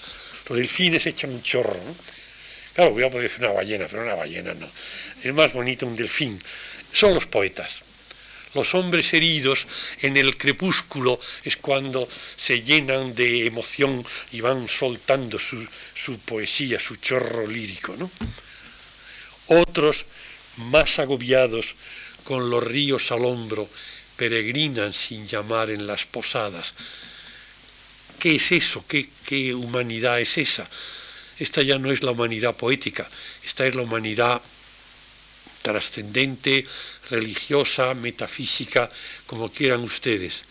[0.49, 1.95] Los delfines echan un chorro, ¿no?
[2.73, 4.69] Claro, voy a poder decir una ballena, pero una ballena no.
[5.23, 6.41] Es más bonito un delfín.
[6.93, 7.81] Son los poetas.
[8.55, 9.67] Los hombres heridos
[10.01, 15.67] en el crepúsculo es cuando se llenan de emoción y van soltando su,
[16.25, 17.95] poesía, su chorro lírico.
[19.47, 20.05] Otros,
[20.71, 21.75] más agobiados,
[22.23, 23.69] con los ríos al hombro,
[24.15, 26.73] peregrinan sin llamar en las posadas.
[28.17, 28.83] ¿Qué es eso?
[28.87, 30.67] ¿Qué, ¿Qué, humanidad es esa?
[31.37, 33.07] Esta ya no es la humanidad poética,
[33.45, 34.41] esta es la humanidad
[35.61, 36.65] trascendente,
[37.09, 38.89] religiosa, metafísica,
[39.25, 40.43] como quieran ustedes.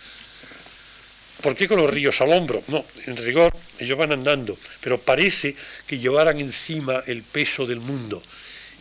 [1.42, 2.62] ¿Por qué con los ríos al hombro?
[2.68, 5.54] No, en rigor ellos van andando, pero parece
[5.86, 8.22] que llevaran encima el peso del mundo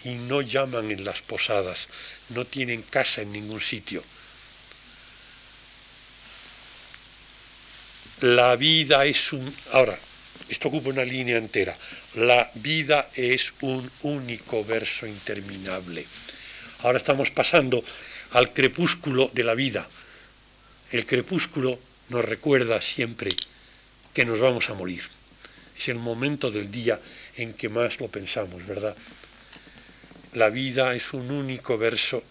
[0.05, 1.88] y no llaman en las posadas,
[2.30, 4.03] no tienen casa en ningún sitio.
[8.21, 9.55] La vida es un...
[9.73, 9.97] Ahora,
[10.49, 11.78] esto ocupa una línea entera.
[12.15, 16.03] La vida es un único verso interminable.
[16.84, 17.84] Ahora estamos pasando
[18.32, 19.88] al crepúsculo de la vida.
[20.91, 23.32] El crepúsculo nos recuerda siempre
[24.13, 25.03] que nos vamos a morir.
[25.78, 26.99] Es el momento del día
[27.36, 28.95] en que más lo pensamos, ¿verdad?
[30.34, 32.23] La vida es un único verso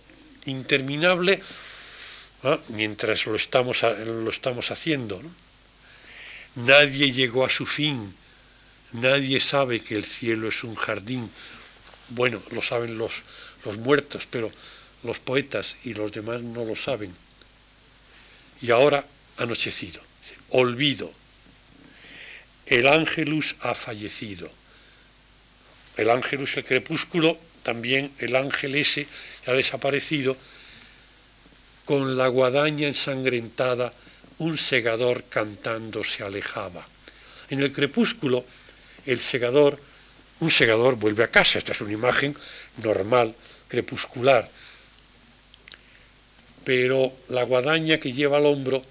[0.46, 1.40] interminable
[2.44, 2.58] ¿ah?
[2.68, 5.20] mientras lo estamos, lo estamos haciendo.
[6.54, 8.14] Nadie llegó a su fin,
[8.92, 11.28] nadie sabe que el cielo es un jardín.
[12.08, 13.22] Bueno, lo saben los,
[13.66, 14.50] los muertos, pero
[15.02, 17.12] los poetas y los demás no lo saben.
[18.62, 19.04] Y ahora
[19.36, 20.00] anochecido,
[20.50, 21.12] olvido.
[22.64, 24.50] El ángelus ha fallecido.
[25.96, 29.06] El ángelus, el crepúsculo, también el ángel ese
[29.46, 30.36] ha desaparecido.
[31.84, 33.92] Con la guadaña ensangrentada,
[34.38, 36.86] un segador cantando se alejaba.
[37.50, 38.44] En el crepúsculo,
[39.06, 39.80] el segador,
[40.40, 41.58] un segador vuelve a casa.
[41.58, 42.36] Esta es una imagen
[42.82, 43.34] normal,
[43.68, 44.50] crepuscular
[46.66, 48.84] pero la guadaña que lleva al hombro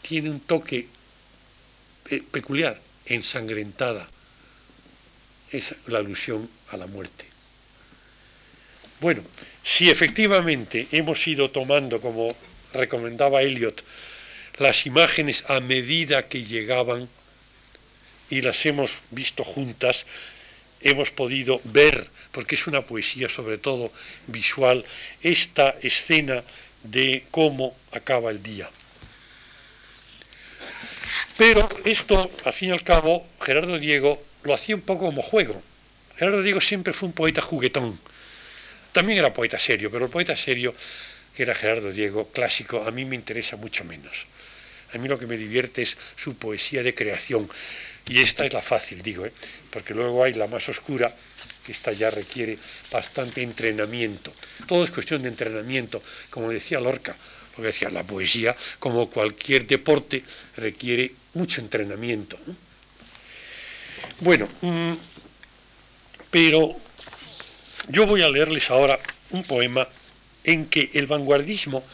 [0.00, 0.88] tiene un toque
[2.08, 4.08] eh, peculiar, ensangrentada.
[5.52, 7.26] Es la alusión a la muerte.
[8.98, 9.22] Bueno,
[9.62, 12.34] si efectivamente hemos ido tomando, como
[12.72, 13.84] recomendaba Eliot,
[14.56, 17.10] las imágenes a medida que llegaban
[18.30, 20.06] y las hemos visto juntas,
[20.80, 23.92] hemos podido ver, porque es una poesía sobre todo
[24.26, 24.84] visual,
[25.22, 26.42] esta escena
[26.82, 28.68] de cómo acaba el día.
[31.36, 35.60] Pero esto, al fin y al cabo, Gerardo Diego lo hacía un poco como juego.
[36.16, 37.98] Gerardo Diego siempre fue un poeta juguetón.
[38.92, 40.74] También era poeta serio, pero el poeta serio,
[41.34, 44.26] que era Gerardo Diego, clásico, a mí me interesa mucho menos.
[44.92, 47.48] A mí lo que me divierte es su poesía de creación.
[48.08, 49.32] Y esta es la fácil, digo, ¿eh?
[49.70, 51.14] porque luego hay la más oscura,
[51.70, 52.58] esta ya requiere
[52.90, 54.32] bastante entrenamiento.
[54.66, 57.16] Todo es cuestión de entrenamiento, como decía Lorca,
[57.56, 60.22] lo que decía, la poesía, como cualquier deporte,
[60.56, 62.38] requiere mucho entrenamiento.
[64.20, 64.92] Bueno, mm,
[66.30, 66.76] pero
[67.88, 68.98] yo voy a leerles ahora
[69.30, 69.86] un poema
[70.44, 71.84] en que el vanguardismo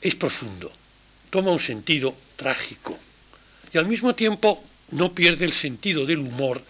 [0.00, 0.72] es profundo,
[1.30, 2.98] toma un sentido trágico
[3.72, 6.62] y al mismo tiempo no pierde el sentido del humor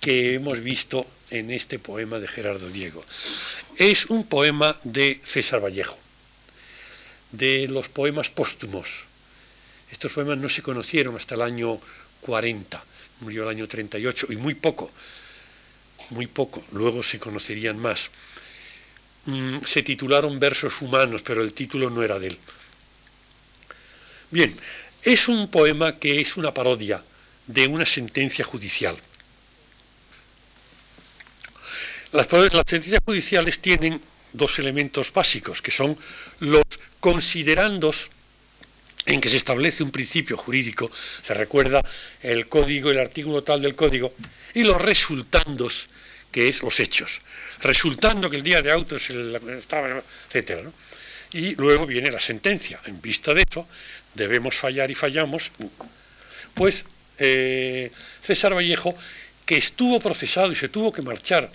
[0.00, 3.04] que hemos visto en este poema de Gerardo Diego.
[3.76, 5.98] Es un poema de César Vallejo,
[7.32, 8.88] de los poemas póstumos.
[9.90, 11.80] Estos poemas no se conocieron hasta el año
[12.20, 12.84] 40,
[13.20, 14.90] murió el año 38, y muy poco,
[16.10, 18.10] muy poco, luego se conocerían más.
[19.24, 22.38] Mm, se titularon Versos Humanos, pero el título no era de él.
[24.30, 24.54] Bien,
[25.02, 27.02] es un poema que es una parodia
[27.46, 28.96] de una sentencia judicial.
[32.12, 34.00] Las, sentencias judiciales tienen
[34.32, 35.96] dos elementos básicos, que son
[36.40, 36.64] los
[37.00, 38.10] considerandos
[39.06, 40.90] en que se establece un principio jurídico,
[41.22, 41.82] se recuerda
[42.22, 44.14] el código, el artículo tal del código,
[44.54, 45.88] y los resultandos,
[46.30, 47.20] que es los hechos.
[47.62, 50.70] Resultando que el día de autos estaba, etcétera.
[51.32, 52.78] Y luego viene la sentencia.
[52.84, 53.66] En vista de eso,
[54.14, 55.50] debemos fallar y fallamos.
[56.54, 56.84] Pues
[57.18, 57.90] eh,
[58.22, 58.94] César Vallejo,
[59.46, 61.50] que estuvo procesado y se tuvo que marchar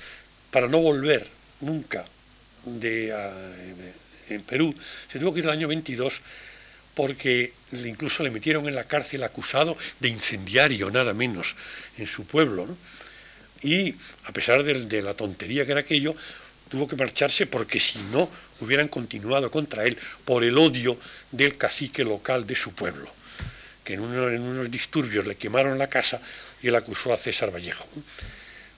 [0.52, 1.28] para no volver
[1.62, 2.06] nunca
[2.66, 3.14] de,
[4.30, 4.74] en Perú,
[5.12, 6.22] se tuvo que ir el año 22
[6.94, 11.56] porque incluso le metieron en la cárcel acusado de incendiario, nada menos,
[11.98, 12.68] en su pueblo.
[13.62, 13.94] Y
[14.26, 16.16] a pesar de, la tontería que era aquello,
[16.70, 18.30] tuvo que marcharse porque si no
[18.62, 19.96] hubieran continuado contra él
[20.26, 20.98] por el odio
[21.32, 23.10] del cacique local de su pueblo,
[23.84, 26.20] que en, en unos disturbios le quemaron la casa
[26.64, 27.88] y él acusó a César Vallejo.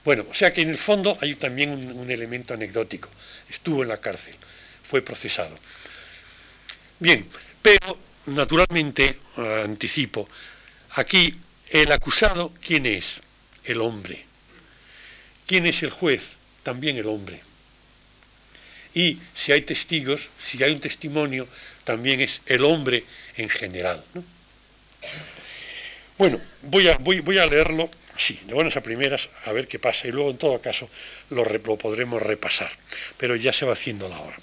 [0.10, 3.10] Bueno, o sea que en el fondo hay también un, elemento anecdótico.
[3.48, 4.34] Estuvo en la cárcel,
[4.82, 5.56] fue procesado.
[6.98, 7.30] Bien,
[7.62, 7.96] pero
[8.26, 10.28] naturalmente, eh, anticipo,
[10.96, 11.36] aquí
[11.70, 13.22] el acusado, ¿quién es?
[13.64, 14.26] El hombre.
[15.46, 16.38] ¿Quién es el juez?
[16.64, 17.40] También el hombre.
[18.96, 21.48] Y si hay testigos, si hay un testimonio,
[21.84, 23.04] también es el hombre
[23.38, 24.04] en general.
[26.18, 29.80] Bueno, voy a, voy, voy a leerlo Sí, de buenas a primeras, a ver qué
[29.80, 30.90] pasa, y luego en todo caso
[31.30, 31.46] lo,
[31.78, 32.70] podremos repasar,
[33.16, 34.36] pero ya se va haciendo la hora.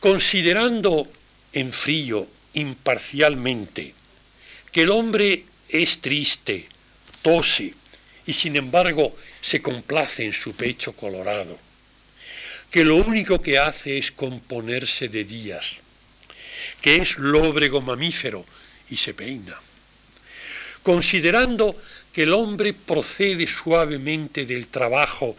[0.00, 1.06] Considerando
[1.52, 3.92] en frío, imparcialmente,
[4.72, 6.66] que el hombre es triste,
[7.20, 7.74] tose,
[8.24, 11.58] y sin embargo se complace en su pecho colorado,
[12.70, 15.76] que lo único que hace es componerse de días,
[16.80, 18.46] que es lóbrego mamífero
[18.88, 19.60] y se peina.
[20.82, 21.76] Considerando
[22.18, 25.36] que el hombre procede suavemente del trabajo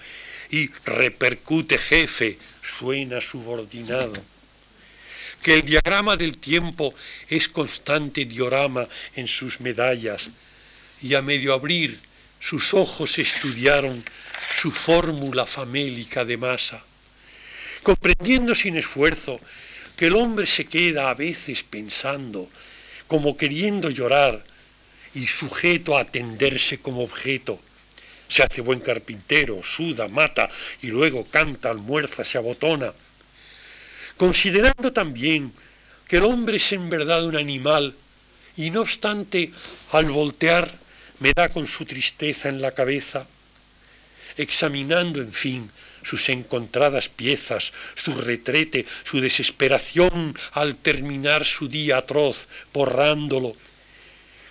[0.49, 4.13] y repercute jefe, suena subordinado.
[5.43, 6.95] Que el diagrama del tiempo
[7.27, 10.29] es constante diorama en sus medallas
[11.01, 11.99] y a medio abrir
[12.39, 14.01] sus ojos estudiaron
[14.55, 16.81] su fórmula famélica de masa.
[17.83, 19.41] comprendiendo sin esfuerzo
[19.97, 22.49] que el hombre se queda a veces pensando,
[23.05, 24.45] como queriendo llorar,
[25.13, 27.59] y sujeto a atenderse como objeto.
[28.27, 30.49] Se hace buen carpintero, suda, mata
[30.81, 32.93] y luego canta, almuerza, se abotona.
[34.17, 35.51] Considerando también
[36.07, 37.95] que el hombre es en verdad un animal
[38.57, 39.51] y no obstante
[39.91, 40.71] al voltear
[41.19, 43.27] me da con su tristeza en la cabeza,
[44.37, 45.71] examinando en fin
[46.03, 53.55] sus encontradas piezas, su retrete, su desesperación al terminar su día atroz, borrándolo,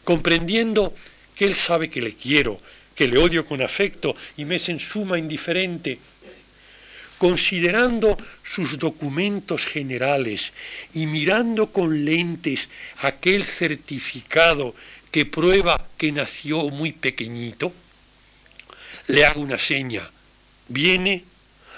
[0.08, 0.94] comprendiendo
[1.36, 2.58] que él sabe que le quiero,
[2.94, 5.98] que le odio con afecto y me es en suma indiferente,
[7.18, 10.54] considerando sus documentos generales
[10.94, 12.70] y mirando con lentes
[13.02, 14.74] aquel certificado
[15.10, 17.70] que prueba que nació muy pequeñito,
[19.08, 20.10] le hago una seña,
[20.68, 21.22] viene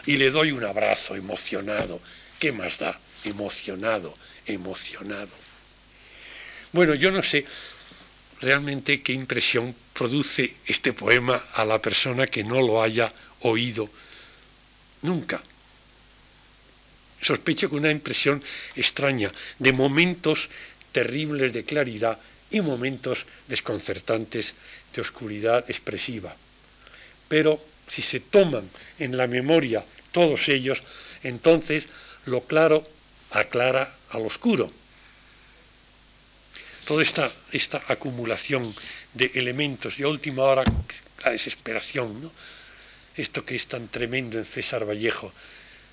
[0.07, 2.01] y le doy un abrazo emocionado.
[2.39, 2.97] ¿Qué más da?
[3.25, 4.17] Emocionado,
[4.47, 5.41] emocionado.
[6.71, 7.45] Bueno, yo no sé
[8.41, 13.89] realmente qué impresión produce este poema a la persona que no lo haya oído
[15.03, 15.43] nunca.
[17.21, 18.43] Sospecho que una impresión
[18.77, 20.49] extraña de momentos
[20.93, 22.19] terribles de claridad
[22.51, 24.55] y momentos desconcertantes
[24.95, 26.35] de oscuridad expresiva.
[27.29, 28.69] Pero si se toman
[28.99, 30.83] en la memoria todos ellos,
[31.23, 31.87] entonces
[32.27, 32.89] lo claro
[33.31, 34.73] aclara al oscuro.
[36.87, 37.31] Toda esta,
[37.89, 38.75] acumulación
[39.15, 40.65] de elementos a última hora
[41.25, 42.33] la desesperación, ¿no?
[43.17, 45.33] esto que es tan tremendo en César Vallejo,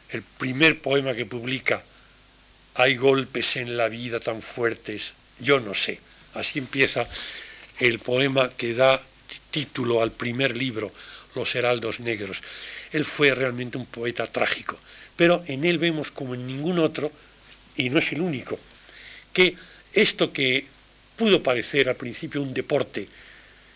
[0.10, 1.84] el primer poema que publica,
[2.76, 6.00] hay golpes en la vida tan fuertes, yo no sé.
[6.36, 7.08] Así empieza
[7.80, 9.02] el poema que da
[9.52, 10.92] título al primer libro,
[11.36, 12.42] Los Heraldos Negros.
[12.92, 14.78] Él fue realmente un poeta trágico,
[15.16, 17.12] pero en él vemos como en ningún otro,
[17.76, 18.58] y no es el único,
[19.34, 19.56] que
[19.94, 20.66] esto que
[21.18, 23.10] pudo parecer al principio un deporte,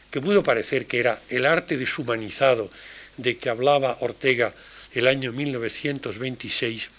[0.10, 2.70] que pudo parecer que era el arte deshumanizado
[3.18, 4.54] de que hablaba Ortega
[4.94, 6.90] el año 1926,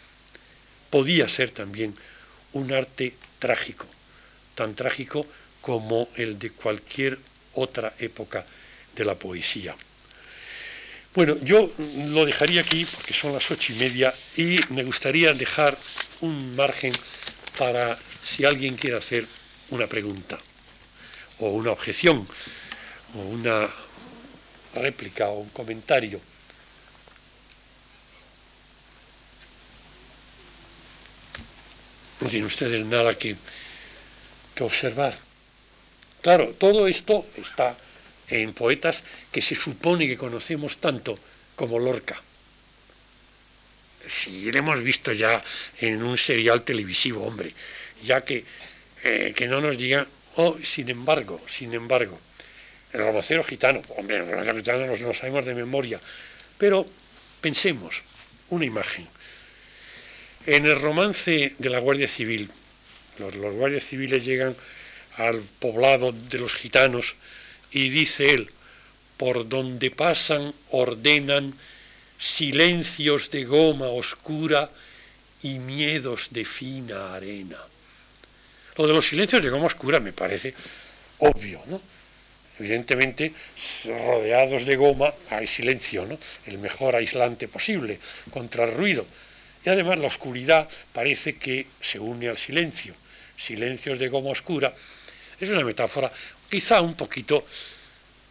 [0.90, 1.94] podía ser también
[2.52, 3.86] un arte trágico,
[4.54, 5.26] tan trágico
[5.60, 7.18] como el de cualquier
[7.54, 8.44] otra época
[8.96, 9.74] de la poesía.
[11.14, 11.70] Bueno, yo
[12.08, 15.76] lo dejaría aquí porque son las ocho y media y me gustaría dejar
[16.22, 16.92] un margen
[17.58, 19.26] para si alguien quiere hacer
[19.72, 20.38] una pregunta
[21.38, 22.28] o una objeción
[23.14, 23.68] o una
[24.74, 26.20] réplica o un comentario.
[32.20, 33.34] No tiene ustedes nada que,
[34.54, 35.16] que observar.
[36.20, 37.76] Claro, todo esto está
[38.28, 39.02] en poetas
[39.32, 41.18] que se supone que conocemos tanto
[41.56, 42.20] como Lorca.
[44.06, 45.42] Si lo hemos visto ya
[45.80, 47.54] en un serial televisivo, hombre,
[48.02, 48.44] ya que,
[49.04, 52.18] eh, que no nos digan, oh, sin embargo, sin embargo,
[52.92, 56.00] el robocero gitano, hombre, el robocero gitano nos lo sabemos de memoria,
[56.58, 56.86] pero
[57.40, 58.02] pensemos,
[58.50, 59.06] una imagen.
[60.46, 62.50] En el romance de la Guardia Civil,
[63.18, 64.56] los guardias civiles llegan
[65.16, 67.14] al poblado de los gitanos,
[67.70, 68.50] y dice él,
[69.16, 71.54] por donde pasan ordenan
[72.18, 74.70] silencios de goma oscura
[75.42, 77.58] y miedos de fina arena.
[78.76, 80.54] Lo de los silencios de goma oscura me parece
[81.18, 81.80] obvio, ¿no?
[82.58, 83.32] Evidentemente,
[83.86, 86.18] rodeados de goma hay silencio, ¿no?
[86.46, 87.98] El mejor aislante posible
[88.30, 89.06] contra el ruido.
[89.64, 92.94] Y además la oscuridad parece que se une al silencio.
[93.36, 94.72] Silencios de goma oscura
[95.40, 96.12] es una metáfora
[96.48, 97.44] quizá un poquito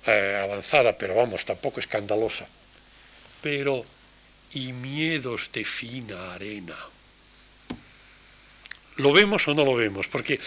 [0.06, 2.46] eh, avanzada, pero vamos, tampoco escandalosa.
[3.42, 3.84] Pero,
[4.54, 6.78] y miedos de fina arena.
[9.02, 10.08] ¿Lo vemos o no lo vemos?
[10.08, 10.40] Porque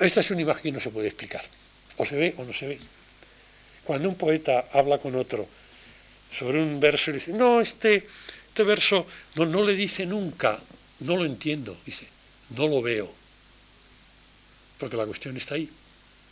[0.00, 1.44] esta es una imagen que no se puede explicar.
[1.96, 2.78] O se ve o no se ve.
[3.84, 5.46] Cuando un poeta habla con otro
[6.36, 8.06] sobre un verso y dice, no, este,
[8.48, 10.58] este verso no, no le dice nunca,
[11.00, 12.06] no lo entiendo, dice,
[12.56, 13.12] no lo veo.
[14.78, 15.70] Porque la cuestión está ahí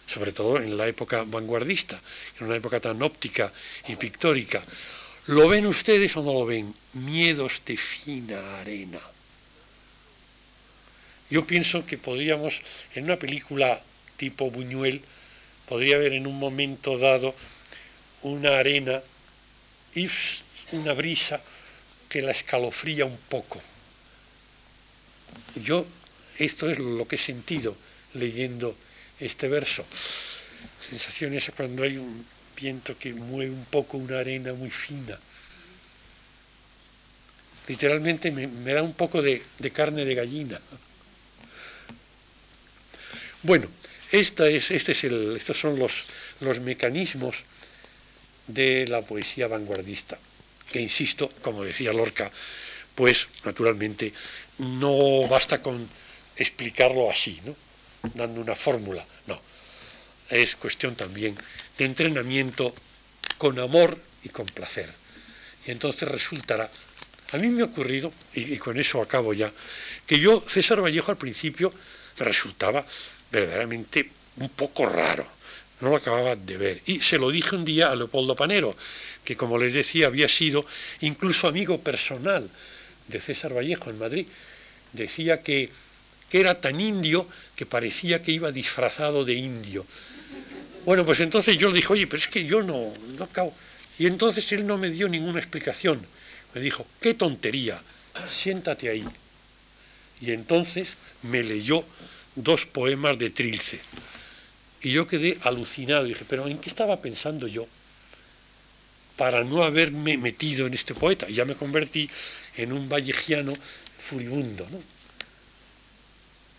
[0.06, 2.00] sobre todo en la época vanguardista,
[2.38, 3.52] en una época tan óptica
[3.88, 4.62] y pictórica.
[5.26, 6.74] ¿Lo ven ustedes o no lo ven?
[6.94, 9.00] Miedos de fina arena.
[11.32, 12.60] Yo pienso que podríamos,
[12.94, 13.80] en una película
[14.18, 15.00] tipo Buñuel,
[15.66, 17.34] podría haber en un momento dado
[18.20, 19.00] una arena
[19.94, 20.10] y
[20.72, 21.40] una brisa
[22.10, 23.58] que la escalofría un poco.
[25.54, 25.86] Yo,
[26.36, 27.78] esto es lo que he sentido
[28.12, 28.76] leyendo
[29.18, 29.86] este verso.
[30.86, 35.18] Sensación esa cuando hay un viento que mueve un poco una arena muy fina.
[37.68, 39.40] literalmente me, da un poco de,
[39.72, 40.60] carne de gallina.
[43.42, 43.68] Bueno,
[44.10, 46.04] este es estos son los,
[46.40, 47.36] los mecanismos
[48.46, 50.18] de la poesía vanguardista,
[50.70, 52.30] que insisto, como decía Lorca,
[52.94, 54.12] pues naturalmente
[54.58, 55.88] no basta con
[56.36, 57.56] explicarlo así, ¿no?
[58.14, 59.40] dando una fórmula, no.
[60.28, 61.36] Es cuestión también
[61.78, 62.74] de entrenamiento
[63.38, 64.92] con amor y con placer.
[65.66, 66.70] Y entonces resultará,
[67.32, 69.52] a mí me ha ocurrido, y, con eso acabo ya,
[70.06, 71.72] que yo, César Vallejo al principio,
[72.18, 72.84] resultaba
[73.32, 75.26] verdaderamente un poco raro,
[75.80, 76.82] no lo acababa de ver.
[76.86, 78.76] Y se lo dije un día a Leopoldo Panero,
[79.24, 80.66] que como les decía había sido
[81.00, 82.48] incluso amigo personal
[83.08, 84.26] de César Vallejo en Madrid.
[84.92, 85.70] Decía que,
[86.28, 87.26] que era tan indio
[87.56, 89.86] que parecía que iba disfrazado de indio.
[90.84, 93.54] Bueno, pues entonces yo le dije, oye, pero es que yo no, no acabo.
[93.98, 96.04] Y entonces él no me dio ninguna explicación.
[96.54, 97.80] Me dijo, qué tontería,
[98.28, 99.04] siéntate ahí.
[100.20, 101.84] Y entonces me leyó
[102.34, 103.80] dos poemas de Trilce.
[104.82, 106.04] Y yo quedé alucinado.
[106.04, 107.66] dije, pero ¿en qué estaba pensando yo
[109.16, 111.28] para no haberme metido en este poeta?
[111.28, 112.08] Y ya me convertí
[112.56, 113.52] en un vallejiano
[113.98, 114.66] furibundo.
[114.70, 114.80] ¿no?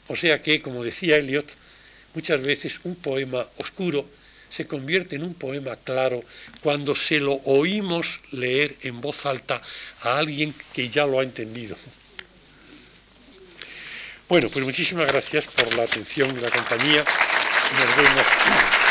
[0.07, 1.47] O sea que, como decía Eliot,
[2.13, 4.05] muchas veces un poema oscuro
[4.49, 6.23] se convierte en un poema claro
[6.61, 9.61] cuando se lo oímos leer en voz alta
[10.01, 11.75] a alguien que ya lo ha entendido.
[14.33, 17.03] Bueno, pues muchísimas gracias por la atención y la compañía.
[17.03, 18.82] Nos.